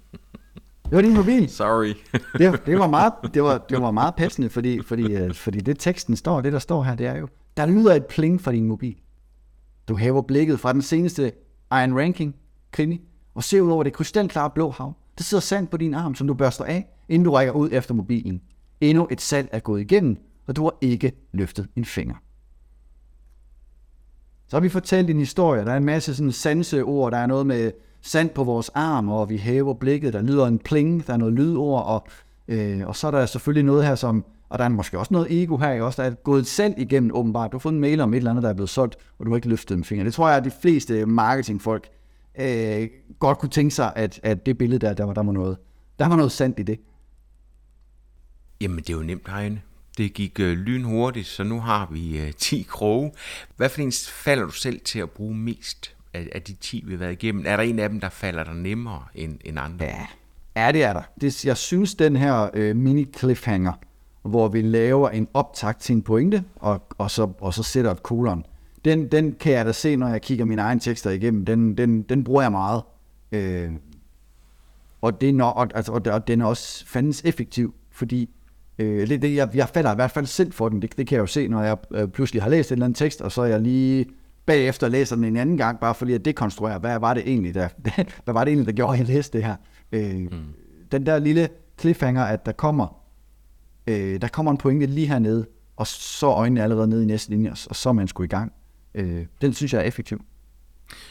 [0.84, 1.48] Det var din mobil.
[1.48, 1.94] Sorry.
[2.38, 5.78] det, det, var meget, det, var, det var meget passende, fordi, fordi, øh, fordi det
[5.78, 8.64] teksten står, det der står her, det er jo, der lyder et pling fra din
[8.64, 8.96] mobil.
[9.88, 11.32] Du hæver blikket fra den seneste
[11.72, 12.34] Iron Ranking
[12.70, 13.00] krimi,
[13.34, 14.94] og ser ud over det krystalklare blå hav.
[15.18, 17.94] Der sidder sand på din arm, som du børster af, inden du rækker ud efter
[17.94, 18.40] mobilen.
[18.80, 20.16] Endnu et salg er gået igennem,
[20.46, 22.14] og du har ikke løftet en finger.
[24.46, 25.64] Så har vi fortalt en historie.
[25.64, 27.12] Der er en masse sådan sanseord.
[27.12, 27.72] Der er noget med
[28.04, 30.12] sand på vores arm, og vi hæver blikket.
[30.12, 32.06] Der lyder en pling, der er noget lydord, og,
[32.48, 35.42] øh, og så er der selvfølgelig noget her, som, og der er måske også noget
[35.42, 37.52] ego her, også der er gået et salg igennem åbenbart.
[37.52, 39.30] Du har fået en mail om et eller andet, der er blevet solgt, og du
[39.30, 40.04] har ikke løftet en finger.
[40.04, 41.88] Det tror jeg, at de fleste marketingfolk
[42.40, 42.88] øh,
[43.18, 45.56] godt kunne tænke sig, at, at det billede der, der var, der var noget.
[45.98, 46.80] Der var noget sandt i det.
[48.60, 49.62] Jamen, det er jo nemt, Heine.
[49.98, 53.12] Det gik øh, lynhurtigt, så nu har vi øh, 10 kroge.
[53.56, 56.92] Hvad for en falder du selv til at bruge mest af, af de 10, vi
[56.92, 57.44] har været igennem?
[57.46, 59.86] Er der en af dem, der falder der nemmere end, end andre?
[59.86, 60.06] Ja,
[60.56, 61.02] ja det er der.
[61.20, 63.72] Det, jeg synes, den her øh, mini-cliffhanger,
[64.22, 68.02] hvor vi laver en optakt til en pointe, og, og, så, og så sætter et
[68.02, 68.46] kolon,
[68.84, 71.44] den, den kan jeg da se, når jeg kigger mine egne tekster igennem.
[71.44, 72.82] Den, den, den bruger jeg meget.
[73.32, 73.70] Øh,
[75.02, 78.30] og, det er og, altså, og, og den er også fandens effektiv, fordi
[78.78, 80.82] øh, det, det, jeg, jeg falder i hvert fald selv for den.
[80.82, 82.94] Det, det kan jeg jo se, når jeg øh, pludselig har læst en eller anden
[82.94, 84.06] tekst, og så er jeg lige
[84.46, 87.68] bagefter læser den en anden gang, bare fordi at dekonstruere, hvad var det egentlig, der,
[88.24, 89.56] hvad var det egentlig, der gjorde, at jeg læste det her.
[89.92, 90.28] Øh, mm.
[90.92, 91.48] Den der lille
[91.80, 93.04] cliffhanger, at der kommer,
[93.86, 97.50] øh, der kommer en pointe lige hernede, og så øjnene allerede nede i næste linje,
[97.50, 98.52] og så er man sgu i gang.
[98.94, 100.24] Øh, den synes jeg er effektiv.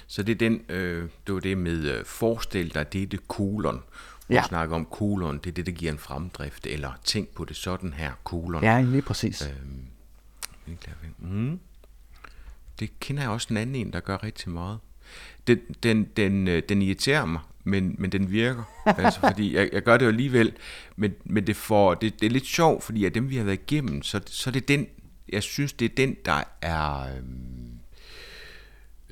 [0.07, 3.27] Så det er den, øh, det var det med øh, forestil dig, det er det
[3.27, 3.81] kolon.
[4.29, 4.41] Ja.
[4.41, 7.55] Du snakker om kolon, det er det, der giver en fremdrift, eller tænk på det
[7.55, 8.63] sådan her, kolon.
[8.63, 9.41] Ja, lige præcis.
[9.41, 10.77] Øh,
[11.19, 11.59] mm.
[12.79, 14.79] Det kender jeg også en anden en, der gør rigtig meget.
[15.47, 18.63] Den, den, den, øh, den irriterer mig, men, men den virker.
[18.85, 20.53] altså, fordi jeg, jeg gør det jo alligevel,
[20.95, 23.59] men, men det, får, det, det er lidt sjovt, fordi af dem, vi har været
[23.61, 24.87] igennem, så, så er det den,
[25.29, 27.01] jeg synes, det er den, der er...
[27.01, 27.23] Øh,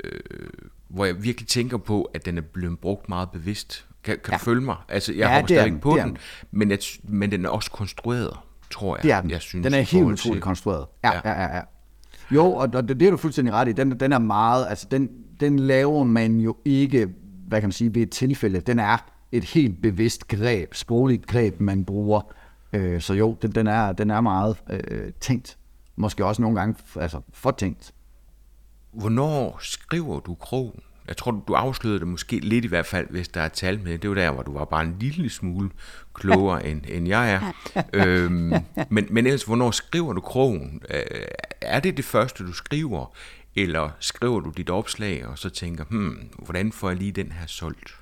[0.03, 0.49] øh,
[0.87, 3.85] hvor jeg virkelig tænker på, at den er blevet brugt meget bevidst.
[4.03, 4.37] Kan, kan ja.
[4.37, 4.75] du følge mig?
[4.89, 6.17] Altså, jeg ja, håber stadig på den, den.
[6.51, 8.37] Men, jeg, men den er også konstrueret,
[8.71, 9.03] tror jeg.
[9.03, 9.29] Det er den.
[9.29, 10.85] Jeg synes, den er helt utroligt konstrueret.
[11.03, 11.61] Ja, ja, ja, ja.
[12.31, 13.71] Jo, og det, det er du fuldstændig ret i.
[13.71, 17.09] Den, den er meget, altså den, den laver man jo ikke,
[17.47, 18.59] hvad kan man sige, ved et tilfælde.
[18.59, 18.97] Den er
[19.31, 22.21] et helt bevidst greb, sprogligt greb, man bruger.
[22.73, 25.57] Øh, så jo, den, den, er, den er meget øh, tænkt.
[25.95, 27.93] Måske også nogle gange altså, for tænkt.
[28.91, 30.79] Hvornår skriver du krogen?
[31.11, 33.97] Jeg tror, du afslørede det måske lidt i hvert fald, hvis der er tal med.
[33.97, 35.69] Det var der, hvor du var bare en lille smule
[36.13, 37.41] klogere, end, end jeg er.
[37.93, 38.53] øhm,
[38.89, 40.81] men, men ellers, hvornår skriver du krogen?
[40.89, 41.01] Øh,
[41.61, 43.13] er det det første, du skriver?
[43.55, 47.47] Eller skriver du dit opslag, og så tænker, hmm, hvordan får jeg lige den her
[47.47, 47.95] solgt?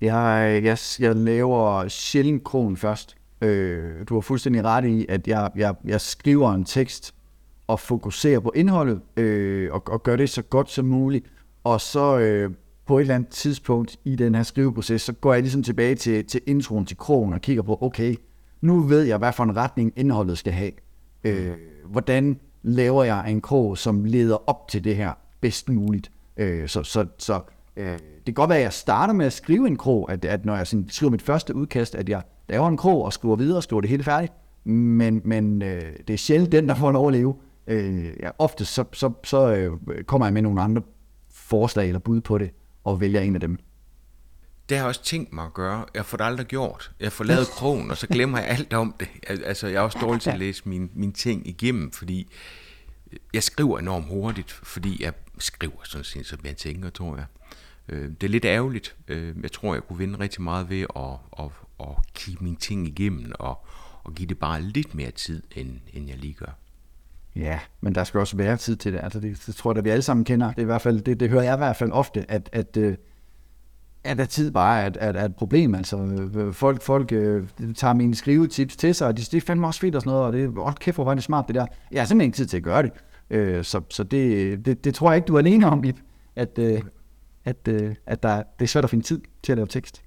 [0.00, 3.16] Jeg, jeg, jeg laver sjældent krogen først.
[3.40, 7.14] Øh, du har fuldstændig ret i, at jeg, jeg, jeg skriver en tekst,
[7.66, 11.26] og fokusere på indholdet øh, og, og gøre det så godt som muligt.
[11.64, 12.50] Og så øh,
[12.86, 16.26] på et eller andet tidspunkt i den her skriveproces, så går jeg ligesom tilbage til,
[16.26, 18.16] til introen til krogen og kigger på, okay,
[18.60, 20.72] nu ved jeg, hvad for en retning indholdet skal have.
[21.24, 21.52] Øh,
[21.84, 26.10] hvordan laver jeg en krog, som leder op til det her bedst muligt?
[26.36, 27.40] Øh, så så, så
[27.76, 30.44] øh, det kan godt være, at jeg starter med at skrive en krog, at, at
[30.44, 33.56] når jeg sådan, skriver mit første udkast, at jeg laver en krog og skriver videre
[33.56, 34.32] og skriver det hele færdigt.
[34.64, 37.34] Men, men øh, det er sjældent den, der får lov at leve.
[37.66, 40.82] Øh, ja, ofte så, så, så øh, kommer jeg med nogle andre
[41.50, 42.50] forslag eller bud på det,
[42.84, 43.58] og vælger en af dem.
[44.68, 45.86] Det har jeg også tænkt mig at gøre.
[45.94, 46.92] Jeg får det aldrig gjort.
[47.00, 49.08] Jeg får lavet krogen, og så glemmer jeg alt om det.
[49.26, 52.28] Altså, jeg er også dårlig til at læse mine, mine ting igennem, fordi
[53.34, 57.26] jeg skriver enormt hurtigt, fordi jeg skriver sådan set, som jeg tænker, tror jeg.
[57.88, 58.96] Øh, det er lidt ærgerligt.
[59.08, 62.86] Øh, jeg tror, jeg kunne vinde rigtig meget ved at, at, at kigge mine ting
[62.88, 63.66] igennem, og,
[64.02, 66.52] og give det bare lidt mere tid, end, end jeg lige gør.
[67.36, 69.00] Ja, men der skal også være tid til det.
[69.02, 70.48] Altså det, det tror jeg, at vi alle sammen kender.
[70.48, 72.76] Det, er i hvert fald, det, det hører jeg i hvert fald ofte, at, at,
[72.76, 72.98] øh, at,
[74.04, 75.74] at, at tid bare er, at, at, et problem.
[75.74, 75.96] Altså,
[76.36, 79.80] øh, folk, folk øh, tager mine skrivetips til sig, og de, det er fandme også
[79.80, 81.66] fedt og sådan noget, og det er, oh, kæft, hvor var det smart det der.
[81.92, 82.92] Jeg har simpelthen ikke tid til at gøre det.
[83.30, 85.96] Øh, så så det, det, det, tror jeg ikke, du er alene om, Ip,
[86.36, 86.80] at, øh,
[87.44, 90.02] at, øh, at der, det er svært at finde tid til at lave tekst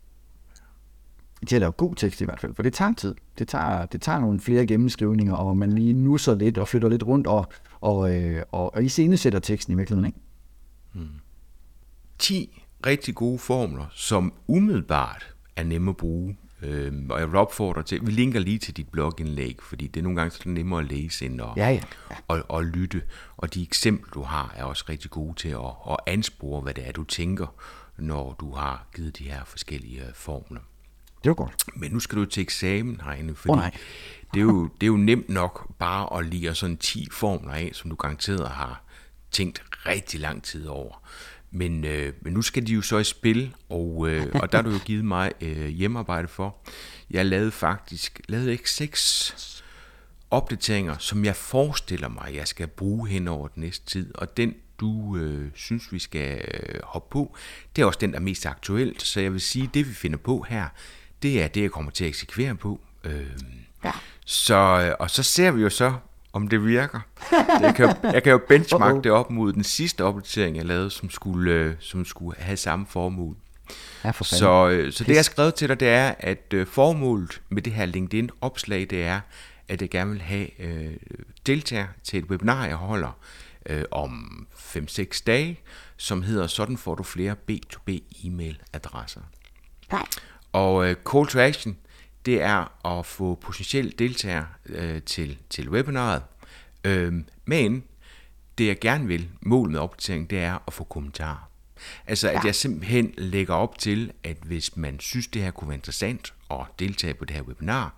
[1.46, 3.16] til at lave god tekst i hvert fald, for det tager tid.
[3.40, 7.04] Det tager, det tager nogle flere gennemskrivninger, og man lige nusser lidt og flytter lidt
[7.04, 7.48] rundt, og,
[7.82, 10.06] og, øh, og, og i scene sætter teksten i virkeligheden.
[10.06, 10.20] Ikke?
[10.94, 11.08] Hmm.
[12.20, 16.38] 10 rigtig gode formler, som umiddelbart er nemme at bruge.
[16.62, 20.04] Øhm, og jeg vil opfordre til, vi linker lige til dit blogindlæg, fordi det er
[20.04, 21.82] nogle gange så nemmere at læse end at, Ja, ja.
[22.12, 22.16] ja.
[22.28, 23.02] Og, og lytte.
[23.38, 26.88] Og de eksempler, du har, er også rigtig gode til at, at anspore, hvad det
[26.88, 27.48] er, du tænker,
[27.98, 30.62] når du har givet de her forskellige øh, formler.
[31.24, 31.54] Det var godt.
[31.76, 33.72] Men nu skal du til eksamen herinde, fordi Åh, nej.
[34.34, 37.70] det, er jo, det er jo nemt nok bare at lide sådan 10 formler af,
[37.74, 38.84] som du garanteret har
[39.32, 41.04] tænkt rigtig lang tid over.
[41.52, 44.64] Men, øh, men nu skal de jo så i spil, og, øh, og der har
[44.64, 46.58] du jo givet mig øh, hjemmearbejde for.
[47.10, 49.34] Jeg lavede faktisk lavede ikke seks
[50.32, 54.16] opdateringer, som jeg forestiller mig, jeg skal bruge hen over den næste tid.
[54.16, 57.36] Og den, du øh, synes, vi skal øh, hoppe på,
[57.76, 59.02] det er også den, der er mest aktuelt.
[59.02, 60.68] Så jeg vil sige, det vi finder på her,
[61.24, 62.80] det er det, jeg kommer til at eksekvere på.
[63.04, 63.26] Øh,
[63.86, 63.92] Ja.
[64.26, 64.56] så,
[64.88, 65.94] øh, og så ser vi jo så,
[66.34, 67.00] om det virker.
[67.62, 70.90] Jeg kan, jo- jeg kan jo benchmark det op mod den sidste opdatering, jeg lavede,
[70.92, 73.36] som skulle, øh, som skulle have samme formål.
[74.04, 74.24] Ja, for.
[74.24, 77.74] Så, øh, så det, jeg har skrevet til dig, det er, at formålet med det
[77.74, 79.20] her LinkedIn-opslag, det er,
[79.68, 80.94] at jeg gerne vil have øh,
[81.46, 83.18] deltager til et webinar, jeg holder
[83.70, 85.60] øh, om 5-6 dage,
[85.98, 87.92] som hedder Sådan får du flere B2B
[88.26, 89.22] e-mail-adresser.
[89.94, 90.00] Ja.
[90.54, 91.78] Og øh, call to action,
[92.26, 96.22] det er at få potentielle deltagere øh, til, til webinaret.
[96.84, 97.14] Øh,
[97.46, 97.84] men
[98.58, 101.50] det jeg gerne vil, målet med opdateringen, det er at få kommentarer.
[102.08, 102.42] Altså at Ja.
[102.46, 106.58] jeg simpelthen lægger op til, at hvis man synes, det her kunne være interessant at
[106.80, 107.94] deltage på det her webinar,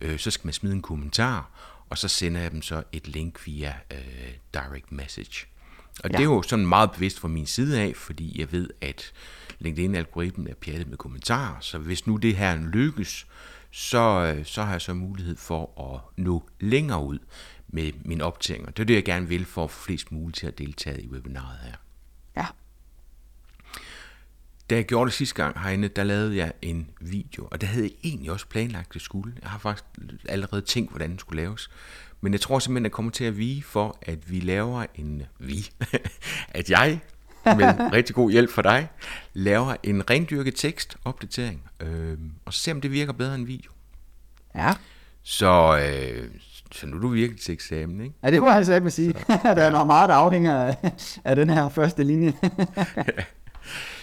[0.00, 1.50] øh, så skal man smide en kommentar,
[1.90, 3.98] og så sender jeg dem så et link via øh,
[4.54, 5.46] direct message.
[6.04, 6.16] Og ja.
[6.16, 9.12] det er jo sådan meget bevidst fra min side af, fordi jeg ved, at
[9.62, 13.26] LinkedIn-algoritmen er pjattet med kommentarer, så hvis nu det her lykkes,
[13.70, 17.18] så, øh, så har jeg så mulighed for at nå længere ud
[17.68, 18.70] med mine optagninger.
[18.70, 21.08] Det er det, jeg gerne vil for at få flest muligt til at deltage i
[21.08, 21.74] webinaret her.
[22.36, 22.46] Ja.
[24.70, 27.84] Da jeg gjorde det sidste gang herinde, der lavede jeg en video, og der havde
[27.84, 29.34] jeg egentlig også planlagt, at det skulle.
[29.42, 29.84] Jeg har faktisk
[30.28, 31.70] allerede tænkt, hvordan den skulle laves.
[32.20, 35.22] Men jeg tror simpelthen, at jeg kommer til at vige for, at vi laver en...
[35.38, 35.70] Vi?
[36.48, 37.00] at jeg,
[37.44, 38.88] med rigtig god hjælp fra dig,
[39.32, 43.70] laver en rendyrket tekstopdatering, øh, og så ser om det virker bedre end video.
[44.54, 44.72] Ja.
[45.22, 46.28] Så, øh,
[46.72, 48.14] så nu er du virkelig til eksamen, ikke?
[48.22, 49.12] Ja, det må jeg altså sige.
[49.42, 50.92] der er nok meget, der afhænger af,
[51.24, 52.32] af den her første linje.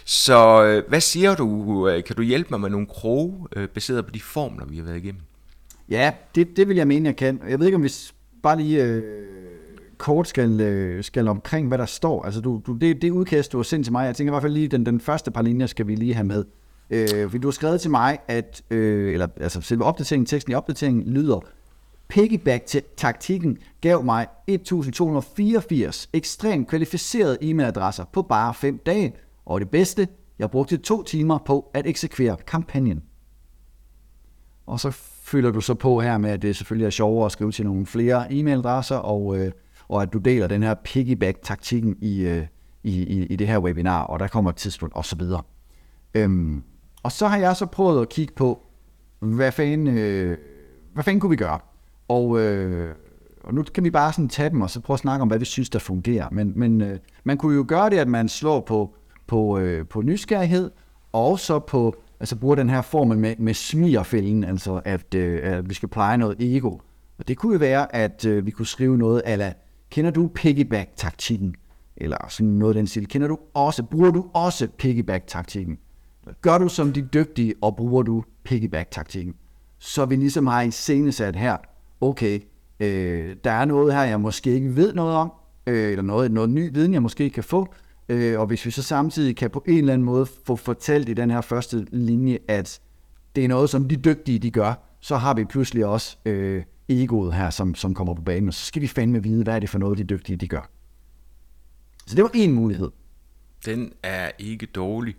[0.05, 1.87] Så øh, hvad siger du?
[1.87, 4.83] Øh, Kan du hjælpe mig med nogle kroge, øh, baseret på de formler, vi har
[4.83, 5.21] været igennem?
[5.89, 7.41] ja, det, det vil jeg mene, jeg kan.
[7.49, 7.91] Jeg ved ikke, om vi
[8.43, 9.03] bare lige øh,
[9.99, 12.23] kort skal, øh, skal omkring, hvad der står.
[12.25, 14.41] Altså, du, du, det, det udkast, du har sendt til mig, jeg tænker i hvert
[14.41, 16.45] fald lige, den, den første par linjer skal vi lige have med.
[16.89, 20.55] Øh, fordi du har skrevet til mig, at øh, eller, altså, selve opdateringen, teksten i
[20.55, 21.39] opdateringen lyder,
[22.07, 29.13] piggyback til taktikken gav mig 1284 ekstremt kvalificerede e-mailadresser på bare 5 dage,
[29.45, 30.07] og det bedste,
[30.39, 33.03] jeg brugte to timer på at eksekvere kampagnen.
[34.65, 34.91] Og så
[35.23, 37.85] fylder du så på her med, at det selvfølgelig er sjovere at skrive til nogle
[37.85, 39.51] flere e-mailadresser, og, øh,
[39.89, 42.45] og at du deler den her piggyback-taktikken i, øh,
[42.83, 45.41] i, i, i det her webinar, og der kommer et tidspunkt og så videre.
[46.13, 46.63] Øhm,
[47.03, 48.59] og så har jeg så prøvet at kigge på,
[49.19, 50.37] hvad fanden, øh,
[50.93, 51.59] hvad fanden kunne vi gøre?
[52.07, 52.95] Og, øh,
[53.43, 55.39] og nu kan vi bare sådan tage dem, og så prøve at snakke om, hvad
[55.39, 56.27] vi synes, der fungerer.
[56.31, 58.95] Men, men øh, man kunne jo gøre det, at man slår på,
[59.27, 60.71] på, øh, på nysgerrighed,
[61.11, 65.69] og så på, altså bruger den her formel med, med smirfælden, altså at, øh, at
[65.69, 66.77] vi skal pleje noget ego.
[67.17, 69.53] Og det kunne jo være, at øh, vi kunne skrive noget ala,
[69.89, 71.55] kender du piggyback-taktikken?
[71.97, 73.07] Eller sådan noget den stil.
[73.07, 75.77] Kender du også, bruger du også piggyback-taktikken?
[76.41, 79.35] Gør du som de dygtige, og bruger du piggyback-taktikken?
[79.79, 81.57] Så vi ligesom har iscenesat her,
[82.01, 82.39] okay,
[82.79, 85.31] øh, der er noget her, jeg måske ikke ved noget om,
[85.67, 87.73] øh, eller noget, noget ny viden, jeg måske kan få,
[88.09, 91.13] øh, og hvis vi så samtidig kan på en eller anden måde få fortalt i
[91.13, 92.79] den her første linje, at
[93.35, 97.33] det er noget, som de dygtige de gør, så har vi pludselig også øh, egoet
[97.33, 99.69] her, som, som kommer på banen, og så skal vi fandme vide, hvad er det
[99.69, 100.69] for noget, de dygtige de gør.
[102.07, 102.89] Så det var en mulighed.
[103.65, 105.15] Den er ikke dårlig.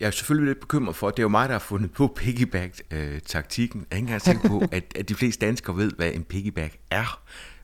[0.00, 2.12] Jeg er selvfølgelig lidt bekymret for, at det er jo mig, der har fundet på
[2.16, 3.80] piggyback-taktikken.
[3.80, 6.78] Jeg har ikke engang tænkt på, at, at de fleste danskere ved, hvad en piggyback
[6.90, 7.22] er.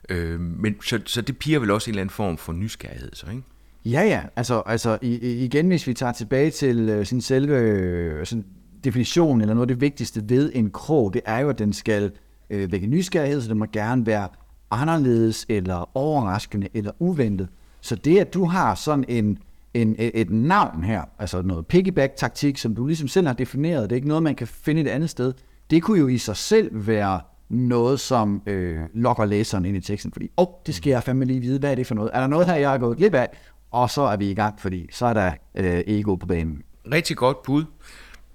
[0.09, 3.29] Øh, men, så, så det piger vel også en eller anden form for nysgerrighed, så
[3.29, 3.43] ikke?
[3.85, 4.23] Ja, ja.
[4.35, 8.45] Altså, altså i, igen, hvis vi tager tilbage til øh, sin selve øh, sådan
[8.83, 12.11] definition, eller noget af det vigtigste ved en krog, det er jo, at den skal
[12.49, 14.27] øh, vække nysgerrighed, så den må gerne være
[14.71, 17.47] anderledes, eller overraskende, eller uventet.
[17.81, 19.37] Så det, at du har sådan en,
[19.73, 23.91] en, et et navn her, altså noget piggyback-taktik, som du ligesom selv har defineret, det
[23.91, 25.33] er ikke noget, man kan finde et andet sted,
[25.69, 30.11] det kunne jo i sig selv være noget, som øh, lokker læseren ind i teksten,
[30.11, 32.11] fordi, åh, oh, det skal jeg fandme lige vide, hvad er det for noget?
[32.13, 33.29] Er der noget her, jeg har gået glip af?
[33.71, 36.61] Og så er vi i gang, fordi så er der øh, ego på banen.
[36.91, 37.65] Rigtig godt bud.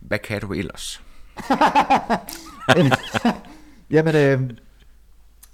[0.01, 1.03] Hvad kan du ellers?
[3.92, 4.50] Jamen, øh,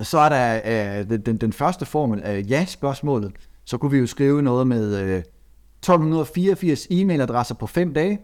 [0.00, 0.60] så er der
[1.00, 3.32] øh, den, den, den første formel af ja-spørgsmålet.
[3.64, 8.20] Så kunne vi jo skrive noget med øh, 1284 e-mailadresser på 5 dage.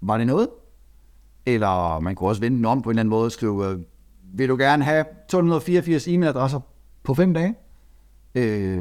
[0.00, 0.48] Var det noget?
[1.46, 3.78] Eller man kunne også vende den om på en eller anden måde og skrive, øh,
[4.34, 6.60] vil du gerne have 1284 e-mailadresser
[7.02, 7.54] på 5 dage?
[8.34, 8.80] Øh,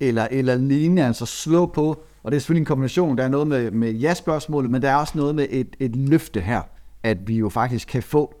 [0.00, 3.46] eller, eller lignende, altså slå på, og det er selvfølgelig en kombination, der er noget
[3.46, 6.62] med, med ja-spørgsmålet, men der er også noget med et, et løfte her,
[7.02, 8.34] at vi jo faktisk kan få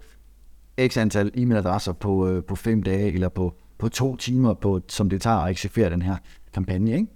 [0.80, 5.10] x antal e-mailadresser på, øh, på fem dage, eller på, på to timer, på, som
[5.10, 6.16] det tager at eksekvere den her
[6.54, 6.92] kampagne.
[6.92, 7.06] Ikke?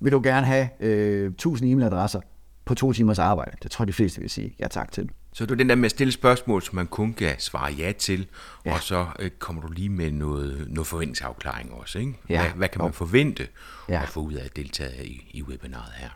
[0.00, 2.20] Vil du gerne have øh, 1000 e-mailadresser
[2.64, 3.56] på to timers arbejde?
[3.62, 5.10] Det tror jeg, de fleste vil sige ja tak til.
[5.32, 7.92] Så det er den der med at stille spørgsmål, som man kun kan svare ja
[7.92, 8.26] til,
[8.66, 8.72] ja.
[8.74, 11.98] og så øh, kommer du lige med noget, noget forventningsafklaring også.
[11.98, 12.14] Ikke?
[12.28, 12.40] Ja.
[12.40, 13.46] Hvad, hvad kan man forvente
[13.88, 14.02] Ja.
[14.02, 16.08] at få ud af at deltage i, i webinaret her?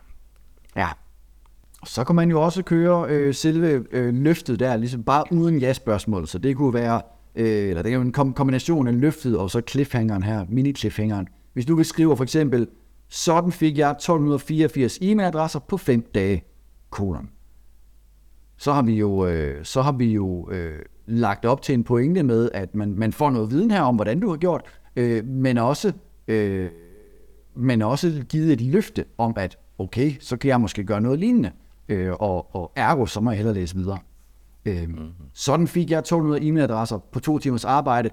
[0.75, 0.89] Ja.
[1.85, 6.27] Så kan man jo også køre øh, selve øh, løftet der, ligesom bare uden ja-spørgsmål.
[6.27, 7.01] Så det kunne være,
[7.35, 11.27] øh, eller det er jo en kom- kombination af løftet og så cliffhangeren her, mini-cliffhangeren.
[11.53, 12.67] Hvis du vil skrive for eksempel,
[13.09, 16.43] sådan fik jeg 1284 e-mailadresser på 5 dage,
[16.89, 17.29] kolon.
[18.57, 22.23] Så har vi jo, øh, så har vi jo øh, lagt op til en pointe
[22.23, 24.61] med, at man, man får noget viden her om, hvordan du har gjort,
[24.95, 25.91] øh, men også
[26.27, 26.69] øh,
[27.55, 31.51] men også givet et løfte om, at okay, så kan jeg måske gøre noget lignende,
[31.89, 33.99] øh, og, og ergo, så må jeg hellere læse videre.
[34.65, 35.11] Øh, mm-hmm.
[35.33, 38.09] Sådan fik jeg 200 e-mailadresser på to timers arbejde,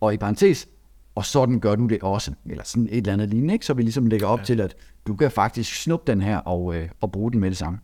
[0.00, 0.68] og i parentes,
[1.14, 3.66] og sådan gør du det også, eller sådan et eller andet lignende, ikke?
[3.66, 4.44] så vi ligesom lægger op ja.
[4.44, 7.58] til, at du kan faktisk snuppe den her og, øh, og bruge den med det
[7.58, 7.78] samme.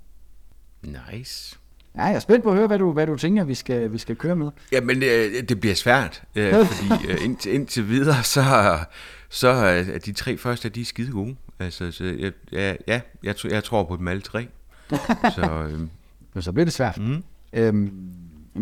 [0.82, 1.58] Nice.
[1.96, 3.98] Ja, jeg er spændt på at høre, hvad du, hvad du tænker, vi skal, vi
[3.98, 4.50] skal køre med.
[4.72, 8.42] Ja, men øh, det bliver svært, øh, fordi øh, indtil, indtil videre, så,
[9.28, 11.36] så er de tre første, de er skide gode.
[11.58, 14.48] Altså, så, ja, ja jeg, jeg tror på dem alle tre.
[15.36, 15.80] Så, øh,
[16.34, 16.98] Men så bliver det svært.
[16.98, 17.22] Mm.
[17.52, 18.12] Øhm,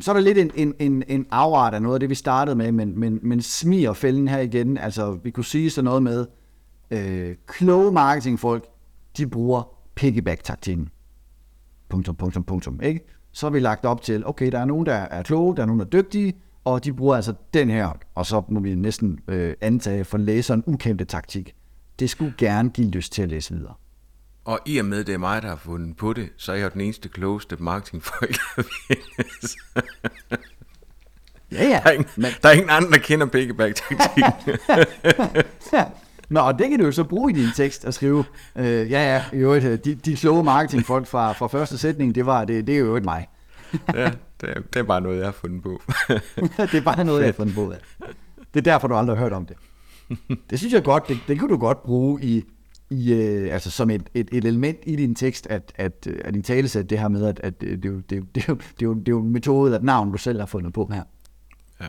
[0.00, 2.56] så er der lidt en, en, en, en afart af noget af det, vi startede
[2.56, 4.78] med, men, men, men smiger fælden her igen.
[4.78, 6.26] Altså, vi kunne sige sådan noget med,
[6.90, 8.64] øh, kloge marketingfolk,
[9.16, 9.62] de bruger
[9.94, 10.88] piggyback-taktikken.
[11.88, 12.80] Punktum, punktum, punktum.
[12.82, 13.00] Ikke?
[13.32, 15.66] Så har vi lagt op til, okay, der er nogen, der er kloge, der er
[15.66, 19.18] nogen, der er dygtige, og de bruger altså den her, og så må vi næsten
[19.28, 21.54] øh, antage for læseren ukendte taktik.
[21.98, 23.74] Det skulle gerne give lyst til at læse videre.
[24.48, 26.64] Og i og med, det er mig, der har fundet på det, så er jeg
[26.64, 29.56] jo den eneste klogeste marketingfolk, der findes.
[31.52, 31.80] Ja, ja.
[31.84, 34.32] Der er ingen, Men, der er ingen anden, der kender piggyback-taktikken.
[35.72, 35.84] Ja.
[36.34, 38.24] Nå, og det kan du jo så bruge i din tekst og skrive.
[38.56, 42.26] Øh, ja, ja, i øvrigt, øh, de, de kloge marketingfolk fra, fra første sætning, det,
[42.26, 43.28] var, det, det er jo øvrigt mig.
[43.94, 45.82] ja, det er, det er bare noget, jeg har fundet på.
[46.56, 47.72] det er bare noget, jeg har fundet på.
[47.72, 48.06] Ja.
[48.54, 49.56] Det er derfor, du aldrig har hørt om det.
[50.50, 52.44] Det synes jeg godt, det, det kunne du godt bruge i,
[52.90, 56.34] i øh, altså som et, et, et element i din tekst, at, at, øh, at
[56.34, 58.42] din talesæt det her med, at, at øh, det, er jo- det, er jo- det,
[58.42, 60.46] er jo- det, er jo- det er jo en metode, et navn, du selv har
[60.46, 61.02] fundet på her.
[61.80, 61.88] Ja.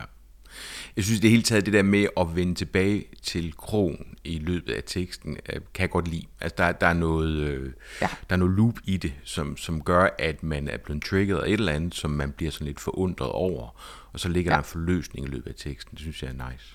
[0.96, 4.72] Jeg synes det hele taget, det der med at vende tilbage til krogen i løbet
[4.72, 6.22] af teksten, øh, kan jeg godt lide.
[6.40, 8.06] Altså der, der, er, noget, øh, Ja.
[8.28, 11.46] der er noget loop i det, som, som gør, at man er blevet triggeret af
[11.48, 13.80] et eller andet, som man bliver sådan lidt forundret over,
[14.12, 14.54] og så ligger ja.
[14.54, 15.90] der en forløsning i løbet af teksten.
[15.94, 16.74] Det synes jeg er nice.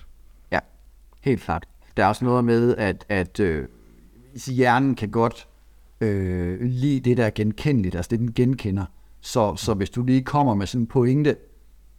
[0.52, 0.58] Ja,
[1.20, 1.66] helt klart.
[1.96, 3.68] Der er også noget med, at, at øh,
[4.36, 5.48] hjernen kan godt
[6.00, 8.84] øh, lide det, der er genkendeligt, altså det, den genkender.
[9.20, 11.36] Så, så hvis du lige kommer med sådan en pointe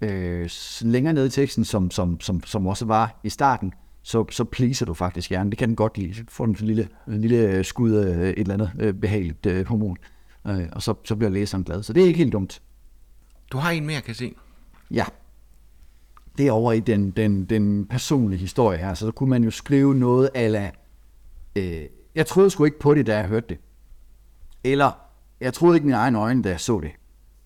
[0.02, 0.50] øh,
[0.82, 3.74] længere ned i teksten, som, som, som, som også var i starten,
[4.04, 5.52] så, så pleaser du faktisk hjernen.
[5.52, 6.14] Det kan den godt lide.
[6.14, 9.66] Så får den en lille, en lille skud af et eller andet øh, behageligt øh,
[9.66, 9.98] hormon,
[10.48, 11.84] øh, og så, så bliver læseren glad.
[11.84, 12.62] Så det er ikke helt dumt.
[13.52, 14.36] Du har en mere, kan jeg se.
[14.92, 15.06] Ja.
[16.38, 19.52] Det er over i den, den, den personlige historie her, så så kunne man jo
[19.52, 20.72] skrive noget ala,
[21.56, 21.82] øh,
[22.18, 23.58] jeg troede sgu ikke på det, da jeg hørte det.
[24.64, 24.92] Eller,
[25.42, 26.92] jeg troede ikke mine egne øjne, da jeg så det.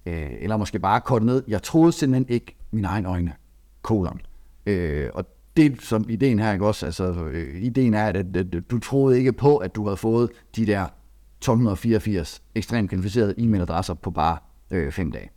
[0.06, 3.34] Øh, eller måske bare kort ned, jeg troede simpelthen ikke mine egne øjne.
[3.82, 4.22] Kolon.
[4.66, 5.26] Øh, og
[5.58, 6.86] det som ideen her, ikke også?
[6.86, 10.30] Altså, øh, ideen er, at, at, at du troede ikke på, at du havde fået
[10.56, 14.38] de der 1284 ekstremt kvalificerede e-mailadresser på bare
[14.72, 15.30] øh, fem dage.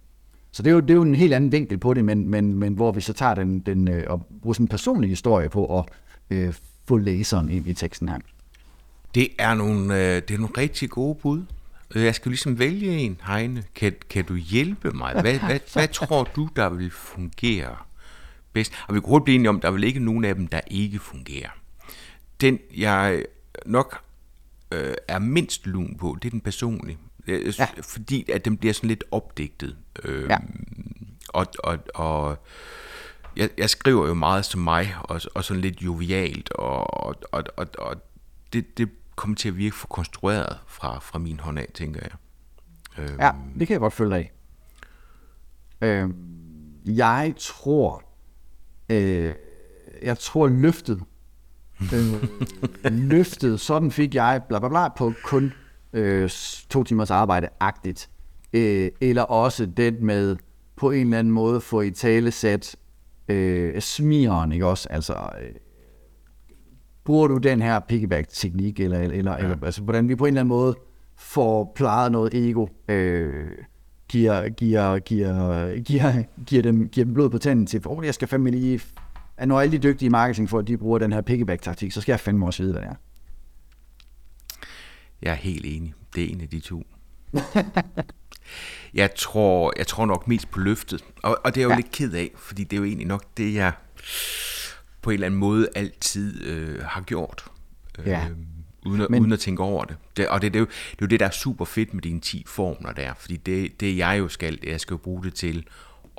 [0.52, 2.54] Så det er, jo, det er jo en helt anden vinkel på det, men, men,
[2.54, 5.78] men hvor vi så tager den, den øh, og bruger sådan en personlig historie på
[5.78, 5.84] at
[6.30, 6.54] øh,
[6.84, 8.18] få læseren ind i teksten her.
[9.14, 11.44] Det er nogle, øh, det er nogle rigtig gode bud.
[11.94, 13.64] Øh, Jeg skal ligesom vælge en, Heine.
[13.74, 15.12] Kan, kan du hjælpe mig?
[15.20, 17.76] Hvad, hvad, hvad tror du, der vil fungere
[18.52, 18.72] bedst?
[18.88, 20.60] Og vi kunne hurtigt blive enige om, der er vel ikke nogen af dem, der
[20.66, 21.50] ikke fungerer.
[22.40, 23.24] Den, jeg
[23.66, 24.00] nok
[24.72, 26.98] øh, er mindst lun på, det er den personlige.
[27.26, 27.66] Ja.
[27.82, 29.76] Fordi at den bliver sådan lidt opdigtet.
[30.04, 30.36] Øh, Ja.
[31.28, 32.38] Og, og, og
[33.36, 37.44] jeg, jeg skriver jo meget som mig, og, og sådan lidt jovialt, og, og, og,
[37.56, 37.96] og, og
[38.52, 42.12] det, det kommer til at virke for konstrueret fra, fra min hånd af, tænker jeg.
[42.98, 44.32] Øh, Ja, det kan jeg godt følge af.
[45.80, 46.10] Øh,
[46.86, 48.02] jeg tror,
[48.88, 49.34] øh,
[50.02, 51.02] jeg tror løftet,
[51.94, 52.24] øh,
[52.84, 55.52] løftet, sådan fik jeg bla bla bla på kun
[55.92, 56.30] øh,
[56.70, 58.10] to timers arbejde agtigt.
[58.52, 60.36] Øh, eller også den med
[60.76, 62.76] på en eller anden måde få i tale sat
[63.28, 64.88] øh, smieren, ikke også?
[64.90, 65.54] Altså, øh,
[67.04, 69.38] bruger du den her piggyback-teknik, eller, eller, ja.
[69.38, 70.76] eller altså, hvordan vi på en eller anden måde
[71.16, 73.44] får plejet noget ego, øh,
[74.08, 78.28] giver, giver, giver, giver, giver, dem, giver dem blod på tanden til, oh, jeg skal
[78.28, 78.80] fandme lige,
[79.36, 82.12] at når alle de dygtige marketing for, at de bruger den her piggyback-taktik, så skal
[82.12, 82.94] jeg fandme også vide, hvad det er.
[85.22, 85.94] Jeg er helt enig.
[86.14, 86.82] Det er en af de to.
[88.94, 91.76] jeg, tror, jeg tror nok mest på løftet, og, og det er jeg jo ja.
[91.76, 93.72] lidt ked af, fordi det er jo egentlig nok det, jeg
[95.04, 97.44] på en eller anden måde altid øh, har gjort.
[98.06, 98.26] Ja.
[98.30, 98.36] Øh,
[98.86, 99.20] uden, at, Men...
[99.20, 99.96] uden at tænke over det.
[100.16, 102.02] det og det, det, er jo, det er jo det, der er super fedt med
[102.02, 105.34] dine 10 formler der, fordi det, det jeg jo skal, jeg skal jo bruge det
[105.34, 105.66] til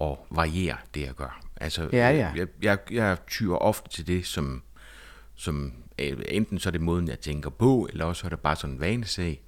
[0.02, 1.42] at variere det, jeg gør.
[1.58, 2.32] Altså, ja, ja.
[2.36, 4.64] Jeg, jeg, jeg tyrer ofte til det, som,
[5.36, 8.56] som øh, enten så er det måden, jeg tænker på, eller også er det bare
[8.56, 9.42] sådan en vanesag.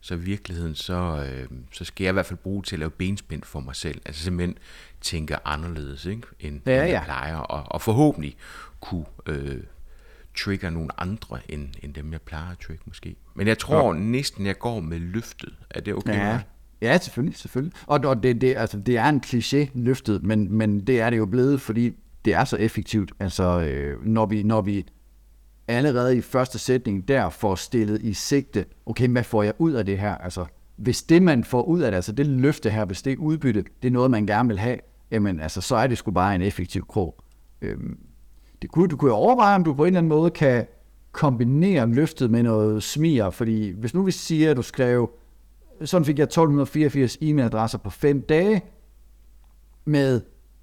[0.00, 2.90] Så i virkeligheden, så, øh, så skal jeg i hvert fald bruge til at lave
[2.90, 4.00] benspænd for mig selv.
[4.04, 4.58] Altså simpelthen
[5.00, 6.22] tænke anderledes, ikke?
[6.40, 7.04] End, ja, end jeg ja.
[7.04, 7.36] plejer.
[7.36, 8.36] Og, og forhåbentlig
[8.82, 9.62] kunne øh,
[10.36, 13.16] trigger nogle andre, end, end dem, jeg plejer at trigge måske.
[13.34, 14.00] Men jeg tror ja.
[14.00, 15.54] næsten, jeg går med løftet.
[15.70, 16.14] Er det okay?
[16.14, 16.40] Ja,
[16.82, 17.72] ja selvfølgelig, selvfølgelig.
[17.86, 21.16] Og, og det, det, altså, det er en kliché, løftet, men, men det er det
[21.16, 21.92] jo blevet, fordi
[22.24, 23.12] det er så effektivt.
[23.20, 24.86] Altså, øh, når, vi, når vi
[25.68, 29.86] allerede i første sætning der får stillet i sigte, okay, hvad får jeg ud af
[29.86, 30.14] det her?
[30.14, 30.44] Altså,
[30.76, 33.88] hvis det, man får ud af det, altså det løfte her, hvis det udbytte, det
[33.88, 34.78] er noget, man gerne vil have,
[35.10, 37.24] jamen, altså, så er det sgu bare en effektiv krog.
[37.62, 37.98] Øhm,
[38.62, 40.66] det kunne, du kunne jo overveje, om du på en eller anden måde kan
[41.12, 45.10] kombinere løftet med noget smier, fordi hvis nu vi siger, at du skrev,
[45.84, 48.62] sådan fik jeg 1284 e-mailadresser på 5 dage,
[49.84, 50.20] med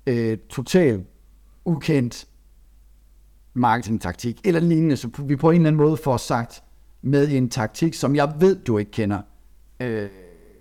[0.08, 1.08] øh, totalt
[1.66, 2.28] ukendt
[3.54, 6.64] marketingtaktik, eller lignende, så vi på en eller anden måde får sagt,
[7.02, 9.22] med en taktik, som jeg ved, du ikke kender,
[9.80, 10.10] øh,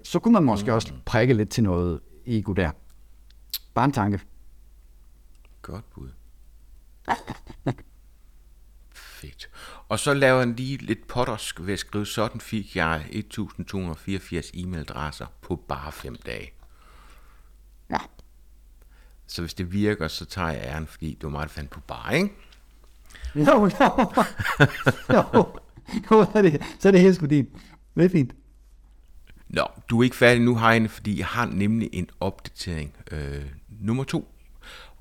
[0.05, 0.75] så kunne man måske mm.
[0.75, 2.71] også prikke lidt til noget ego der.
[3.75, 4.21] Bare en tanke.
[5.63, 6.09] Godt bud.
[8.95, 9.51] Fedt.
[9.89, 15.27] Og så laver jeg lige lidt pottersk ved at skrive, sådan fik jeg 1284 e-mailadresser
[15.43, 16.51] på bare fem dage.
[17.91, 17.99] Ja.
[19.27, 21.81] Så hvis det virker, så tager jeg æren, fordi det var mig, der fandt på
[21.81, 22.35] bare, ikke?
[23.35, 23.69] Jo, jo.
[25.15, 25.61] jo.
[26.11, 27.49] jo så, er det, så er det helt sgu din.
[27.97, 28.35] Det er fint.
[29.49, 32.97] Nå, du er ikke færdig nu, Heine, fordi jeg har nemlig en opdatering.
[33.11, 34.35] Øh, nummer to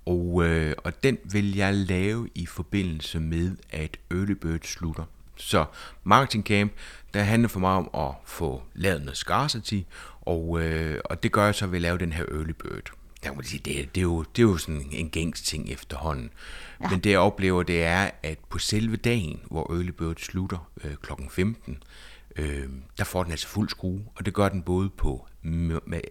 [0.08, 5.04] og, øh, og den vil jeg lave i forbindelse med, at Early Bird slutter.
[5.36, 5.66] Så
[6.04, 6.72] Marketing Camp,
[7.14, 9.80] der handler for mig om at få lavet noget scarcity,
[10.22, 12.92] og, øh, og det gør jeg så ved at lave den her Early Bird.
[13.24, 16.30] Der må sige, det, det, er jo, det er jo sådan en gængs ting efterhånden.
[16.82, 16.90] Ja.
[16.90, 20.96] Men det jeg oplever, det er, at på selve dagen, hvor Early Bird slutter øh,
[20.96, 21.12] kl.
[21.30, 21.84] 15,
[22.36, 25.28] øh, der får den altså fuld skrue, og det gør den både på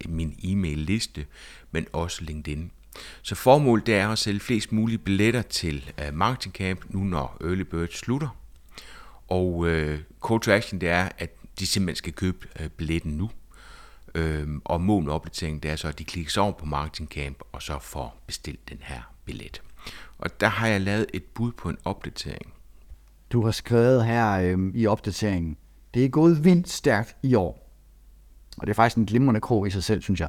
[0.09, 1.27] min e-mail liste,
[1.71, 2.71] men også LinkedIn.
[3.23, 7.05] Så formålet det er at sælge flest mulige billetter til øh, uh, Marketing Camp, nu
[7.05, 8.37] når Early Bird slutter.
[9.29, 9.69] Og uh,
[10.29, 13.31] call to action det er, at de simpelthen skal købe uh, billetten nu.
[14.19, 17.09] Uh, og målet med opdateringen det er så, at de klikker sig over på Marketing
[17.09, 19.63] Camp, og så får bestilt den her billet.
[20.19, 22.53] Og der har jeg lavet et bud på en opdatering.
[23.33, 25.57] Du har skrevet her øh, i opdateringen,
[25.95, 27.73] det er gået vildt stærkt i år.
[28.59, 30.29] Og det er faktisk en glimrende krog i sig selv, synes jeg.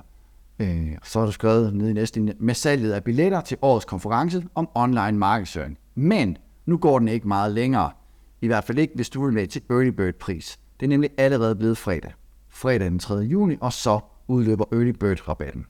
[0.60, 3.86] Øh, så har du skrevet ned i næste linje, med salget af billetter til årets
[3.86, 5.78] konference om online markedsføring.
[5.96, 7.92] Men nu går den ikke meget længere.
[8.42, 10.60] I hvert fald ikke, hvis du vil med til Early Bird pris.
[10.80, 12.12] Det er nemlig allerede blevet fredag.
[12.50, 13.16] Fredag den 3.
[13.16, 15.66] juni, og så udløber Early Bird rabatten.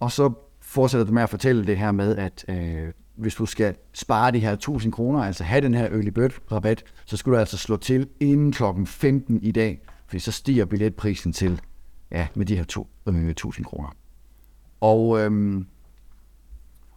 [0.00, 3.74] Og så fortsætter du med at fortælle det her med, at øh, hvis du skal
[3.92, 7.40] spare de her 1000 kroner, altså have den her Early Bird rabat, så skulle du
[7.40, 11.60] altså slå til inden klokken 15 i dag, for så stiger billetprisen til
[12.12, 13.88] ja, med de her to, med 1000 kroner.
[14.80, 15.66] Og, øhm,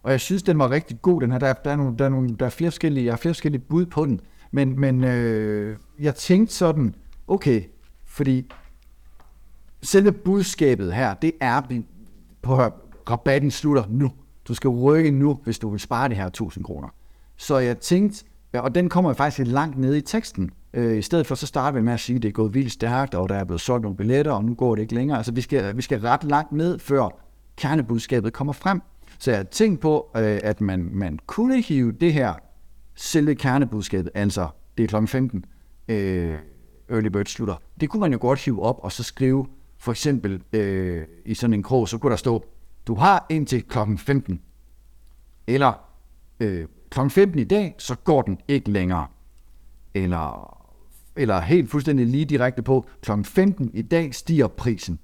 [0.02, 1.38] og jeg synes, den var rigtig god, den her.
[1.38, 3.62] Der, der, er, nogle, der, er, nogle, der er flere forskellige, jeg har flere forskellige
[3.68, 4.20] bud på den.
[4.50, 6.94] Men, men øh, jeg tænkte sådan,
[7.28, 7.62] okay,
[8.04, 8.50] fordi
[9.82, 11.82] selve budskabet her, det er,
[12.42, 12.56] på
[13.10, 14.12] rabatten slutter nu.
[14.48, 16.88] Du skal rykke nu, hvis du vil spare det her 1000 kroner.
[17.36, 20.50] Så jeg tænkte, og den kommer faktisk langt nede i teksten.
[20.76, 22.72] Øh, I stedet for så starter vi med at sige, at det er gået vildt
[22.72, 25.16] stærkt, og der er blevet solgt nogle billetter, og nu går det ikke længere.
[25.16, 27.08] Altså vi skal, vi skal ret langt ned, før
[27.56, 28.82] kernebudskabet kommer frem.
[29.18, 32.34] Så jeg tænkte på, øh, at man, man kunne hive det her
[32.94, 34.48] selve kernebudskabet, altså
[34.78, 35.06] det er kl.
[35.06, 35.44] 15,
[35.88, 36.38] øh,
[36.88, 37.56] early bird slutter.
[37.80, 39.46] Det kunne man jo godt hive op, og så skrive,
[39.78, 42.44] for eksempel øh, i sådan en krog, så kunne der stå,
[42.86, 44.40] du har indtil klokken 15.
[45.46, 45.72] Eller
[46.40, 47.00] øh, kl.
[47.08, 49.06] 15 i dag, så går den ikke længere.
[49.94, 50.55] Eller,
[51.16, 54.98] eller helt fuldstændig lige direkte på, klokken 15 i dag stiger prisen.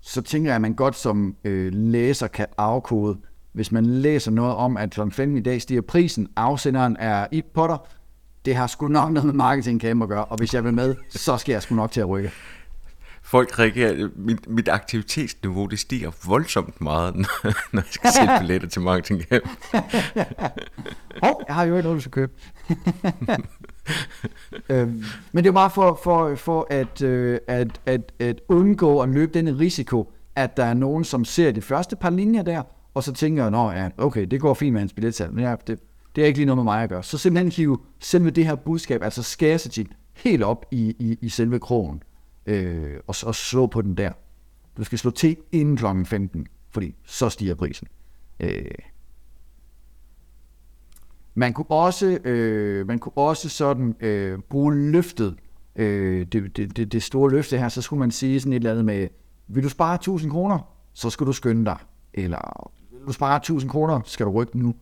[0.00, 3.18] Så tænker jeg, at man godt som øh, læser kan afkode,
[3.52, 7.42] hvis man læser noget om, at klokken 15 i dag stiger prisen, afsenderen er i
[7.54, 7.86] Potter,
[8.44, 11.36] det har sgu nok noget med marketingkamera at gøre, og hvis jeg vil med, så
[11.36, 12.30] skal jeg sgu nok til at rykke.
[13.32, 17.14] Folk reagerer, mit, mit aktivitetsniveau, det stiger voldsomt meget,
[17.72, 19.48] når jeg skal sætte billetter til marketingkamp.
[21.22, 22.32] Hov, jeg har jo ikke noget, du skal købe.
[24.68, 29.08] øhm, men det er bare for, for, for at, øh, at, at, at undgå at
[29.08, 32.62] løbe denne risiko, at der er nogen, som ser de første par linjer der,
[32.94, 35.78] og så tænker jeg, ja, okay, det går fint med hans billetsalg, men ja, det,
[36.16, 37.02] det er ikke lige noget med mig at gøre.
[37.02, 39.82] Så simpelthen hive selve det her budskab, altså scarcity,
[40.14, 42.02] helt op i, i, i selve krogen,
[42.46, 44.12] øh, og, og slå på den der.
[44.76, 45.84] Du skal slå til inden kl.
[46.04, 47.88] 15, fordi så stiger prisen.
[48.40, 48.64] Øh.
[51.34, 55.36] Man kunne også, øh, man kunne også sådan øh, bruge løftet,
[55.76, 58.84] øh, det, det, det, store løfte her, så skulle man sige sådan et eller andet
[58.84, 59.08] med,
[59.48, 60.58] vil du spare 1000 kroner,
[60.92, 61.76] så skal du skynde dig.
[62.14, 64.74] Eller vil du spare 1000 kroner, skal du rykke nu.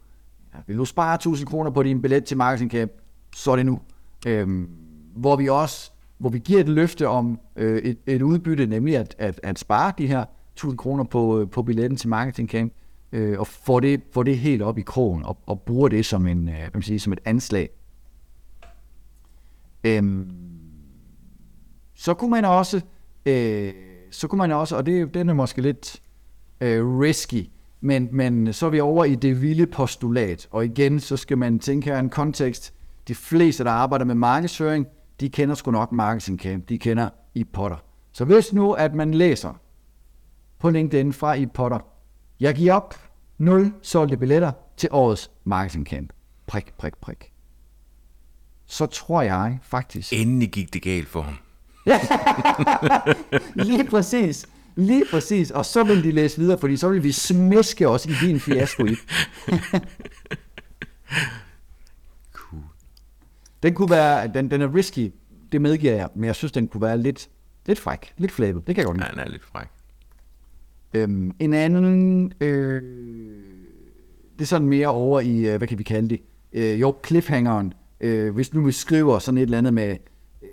[0.55, 2.93] Ja, vil du spare 1000 kroner på din billet til Marketing Camp,
[3.37, 3.81] så er det nu.
[4.27, 4.69] Øhm,
[5.15, 9.15] hvor vi også hvor vi giver et løfte om øh, et, et udbytte, nemlig at,
[9.19, 12.73] at, at spare de her 1000 kroner på, øh, på billetten til Marketing Camp,
[13.13, 16.27] øh, og få det, få det helt op i krogen, og, og bruger det som,
[16.27, 17.69] en, øh, man sige, som et anslag.
[19.85, 20.31] Øhm,
[21.95, 22.81] så kunne man også,
[23.27, 23.73] øh,
[24.11, 26.03] så kunne man også, og det, den er måske lidt
[26.61, 27.51] øh, risky,
[27.81, 31.59] men, men så er vi over i det vilde postulat, og igen, så skal man
[31.59, 32.75] tænke her en kontekst.
[33.09, 34.87] De fleste, der arbejder med markedsføring,
[35.21, 37.77] de kender sgu nok Marketing Camp, de kender i Potter.
[38.13, 39.61] Så hvis nu, at man læser
[40.59, 41.79] på LinkedIn fra i Potter,
[42.41, 42.95] jeg giver op
[43.39, 46.13] 0 solgte billetter til årets Marketing Camp.
[46.47, 47.33] Prik, prik, prik.
[48.67, 50.13] Så tror jeg faktisk...
[50.13, 51.35] Endelig gik det galt for ham.
[53.67, 54.47] Lige præcis.
[54.77, 55.51] Lige præcis.
[55.51, 58.87] Og så vil de læse videre, fordi så vil vi smæske os i din fiasko
[58.87, 58.95] i.
[63.63, 65.13] Den kunne være, den, den er risky,
[65.53, 67.29] det medgiver jeg, men jeg synes, den kunne være lidt,
[67.67, 68.67] lidt fræk, lidt flabet.
[68.67, 69.07] Det kan jeg godt lide.
[69.07, 69.67] Ja, den er lidt fræk.
[70.95, 72.83] Øhm, en anden, øh,
[74.39, 76.21] det er sådan mere over i, øh, hvad kan vi kalde det?
[76.53, 77.73] Øh, jo, cliffhangeren.
[78.01, 79.97] Øh, hvis nu vi skriver sådan et eller andet med,
[80.43, 80.49] øh,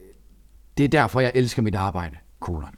[0.77, 2.75] det er derfor, jeg elsker mit arbejde, kolon.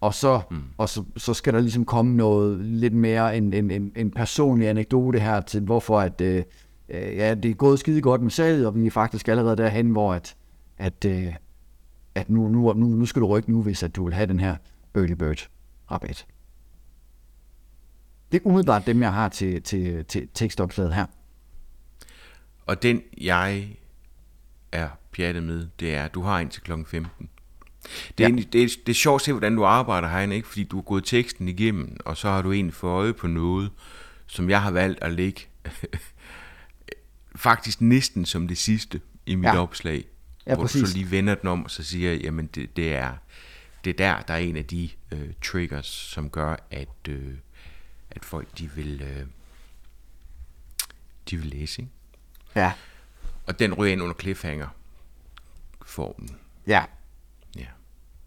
[0.00, 0.62] Og så, mm.
[0.78, 4.68] og så, så skal der ligesom komme noget lidt mere en, en, en, en personlig
[4.68, 6.42] anekdote her til, hvorfor at, øh,
[6.88, 10.14] ja, det er gået skide godt med salget, og vi er faktisk allerede derhen, hvor
[10.14, 10.36] at,
[10.78, 11.34] at, øh,
[12.14, 14.40] at nu, nu, nu, nu skal du rykke nu, hvis at du vil have den
[14.40, 14.56] her
[14.94, 15.48] early bird
[15.90, 16.26] rabat.
[18.32, 21.06] Det er umiddelbart dem, jeg har til, til, til tekstopslaget her.
[22.66, 23.68] Og den, jeg
[24.72, 26.72] er pjattet med, det er, at du har indtil kl.
[26.86, 27.28] 15.
[28.18, 28.36] Det er, ja.
[28.52, 30.48] det, er, det er sjovt at se, hvordan du arbejder herinde, ikke?
[30.48, 33.70] fordi du har gået teksten igennem, og så har du egentlig fået øje på noget,
[34.26, 35.40] som jeg har valgt at lægge
[37.36, 39.58] faktisk næsten som det sidste i mit ja.
[39.58, 40.04] opslag.
[40.46, 40.80] Ja, hvor præcis.
[40.80, 43.14] du så lige vender den om, og så siger, jamen det, det er
[43.86, 47.34] det er der, der er en af de øh, triggers, som gør, at, øh,
[48.10, 49.26] at folk de vil, øh,
[51.30, 51.82] de vil læse.
[51.82, 51.92] Ikke?
[52.54, 52.72] Ja.
[53.46, 54.68] Og den ryger ind under cliffhanger
[55.84, 56.36] formen.
[56.66, 56.84] Ja.
[57.56, 57.66] Ja.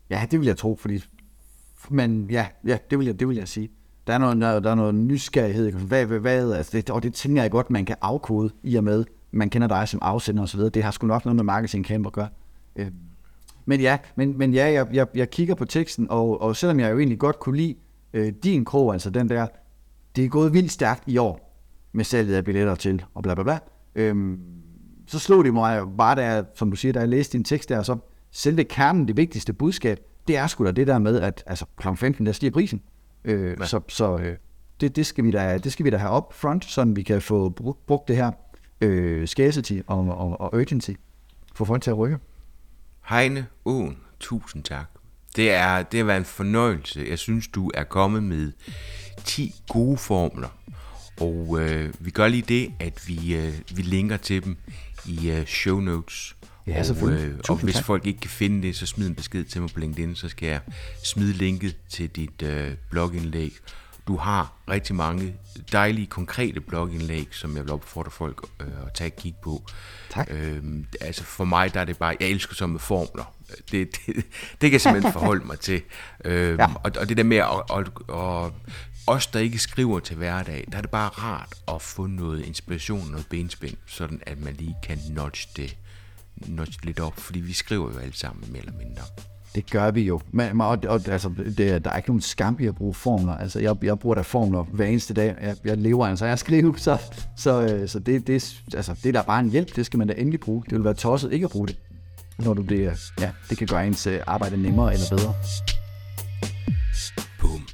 [0.10, 1.04] Ja, det vil jeg tro, fordi
[1.90, 3.70] men ja, ja det, vil jeg, det vil jeg sige.
[4.10, 5.72] Der er noget, der, er noget nysgerrighed.
[5.72, 8.84] Hvad, hvad, hvad, altså det, og det tænker jeg godt, man kan afkode i og
[8.84, 10.60] med, man kender dig som afsender osv.
[10.60, 12.28] Det har sgu nok noget med marketing camp at gøre.
[12.76, 12.88] Øh.
[13.66, 16.92] Men ja, men, men ja jeg, jeg, jeg kigger på teksten, og, og selvom jeg
[16.92, 17.76] jo egentlig godt kunne lide
[18.14, 19.48] øh, din krog, altså den der,
[20.16, 23.44] det er gået vildt stærkt i år med salget af billetter til, og bla bla
[23.44, 23.60] bla.
[23.96, 24.40] Øhm,
[25.08, 27.84] så slog det mig bare, der, som du siger, da jeg læste din tekst der,
[27.84, 27.98] så
[28.32, 31.88] selve kernen, det vigtigste budskab, det er sgu da det der med, at altså, kl.
[31.96, 32.82] 15, der stiger prisen.
[33.26, 33.66] Øh, ja.
[33.66, 34.36] Så, så øh,
[34.82, 37.22] det, det, skal vi da, det skal vi da have op front, så vi kan
[37.22, 38.32] få brugt, brugt det her
[38.82, 40.92] øh, scarcity og, og, og urgency,
[41.56, 42.18] for folk til at rykke.
[43.10, 44.86] Heine Åen, tusind tak.
[45.36, 47.06] Det er, det har været en fornøjelse.
[47.10, 48.52] Jeg synes, du er kommet med
[49.24, 50.50] 10 gode formler.
[51.22, 54.58] Og øh, vi gør lige det, at vi, øh, vi linker til dem
[55.06, 56.36] i øh, show notes.
[56.70, 57.26] Ja, selvfølgelig.
[57.26, 57.86] Og, øh, og hvis tak.
[57.86, 60.48] folk ikke kan finde det, så smid en besked til mig på LinkedIn, så skal
[60.48, 60.60] jeg
[61.04, 63.54] smide linket til dit øh, blogindlæg.
[64.08, 65.36] Du har rigtig mange
[65.72, 69.64] dejlige, konkrete blogindlæg, som jeg vil opfordre folk øh, at tage et kig på.
[70.10, 70.28] Tak.
[70.32, 73.34] Øhm, altså for mig, der er det bare, jeg elsker sådan med formler.
[73.72, 74.16] Det, det,
[74.62, 75.82] det kan jeg simpelthen forholde mig til.
[76.26, 76.66] Øhm, ja.
[76.66, 78.52] og, og det der med at, at, at
[79.08, 83.12] os, der ikke skriver til hverdag, der er det bare rart at få noget inspiration,
[83.12, 85.78] noget benspænd, sådan at man lige kan nudge det
[86.48, 89.04] nudge lidt op, fordi vi skriver jo alle sammen mere eller mindre.
[89.56, 90.22] Det gør vi jo.
[90.32, 93.38] Men, og, og, altså, det, der er ikke nogen skam i at bruge formler.
[93.38, 95.36] Altså, jeg, jeg bruger da formler hver eneste dag.
[95.42, 96.98] Jeg, jeg lever altså jeg skriver, så,
[97.38, 99.76] så, øh, så det, det, altså, det er da bare en hjælp.
[99.76, 100.64] Det skal man da endelig bruge.
[100.64, 101.78] Det vil være tosset ikke at bruge det,
[102.38, 105.34] når du det, ja, det kan gøre ens øh, arbejde nemmere eller bedre.
[107.40, 107.68] Bum.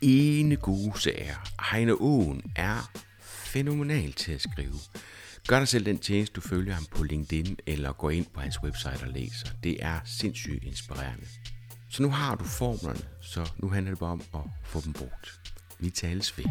[0.00, 1.34] Ene gode sager.
[1.72, 2.90] Heine Åen er
[3.20, 4.78] fænomenal til at skrive.
[5.48, 8.62] Gør dig selv den tjeneste, du følger ham på LinkedIn, eller gå ind på hans
[8.62, 9.46] website og læser.
[9.62, 11.26] Det er sindssygt inspirerende.
[11.90, 15.40] Så nu har du formlerne, så nu handler det bare om at få dem brugt.
[15.78, 16.44] Vi tales ved.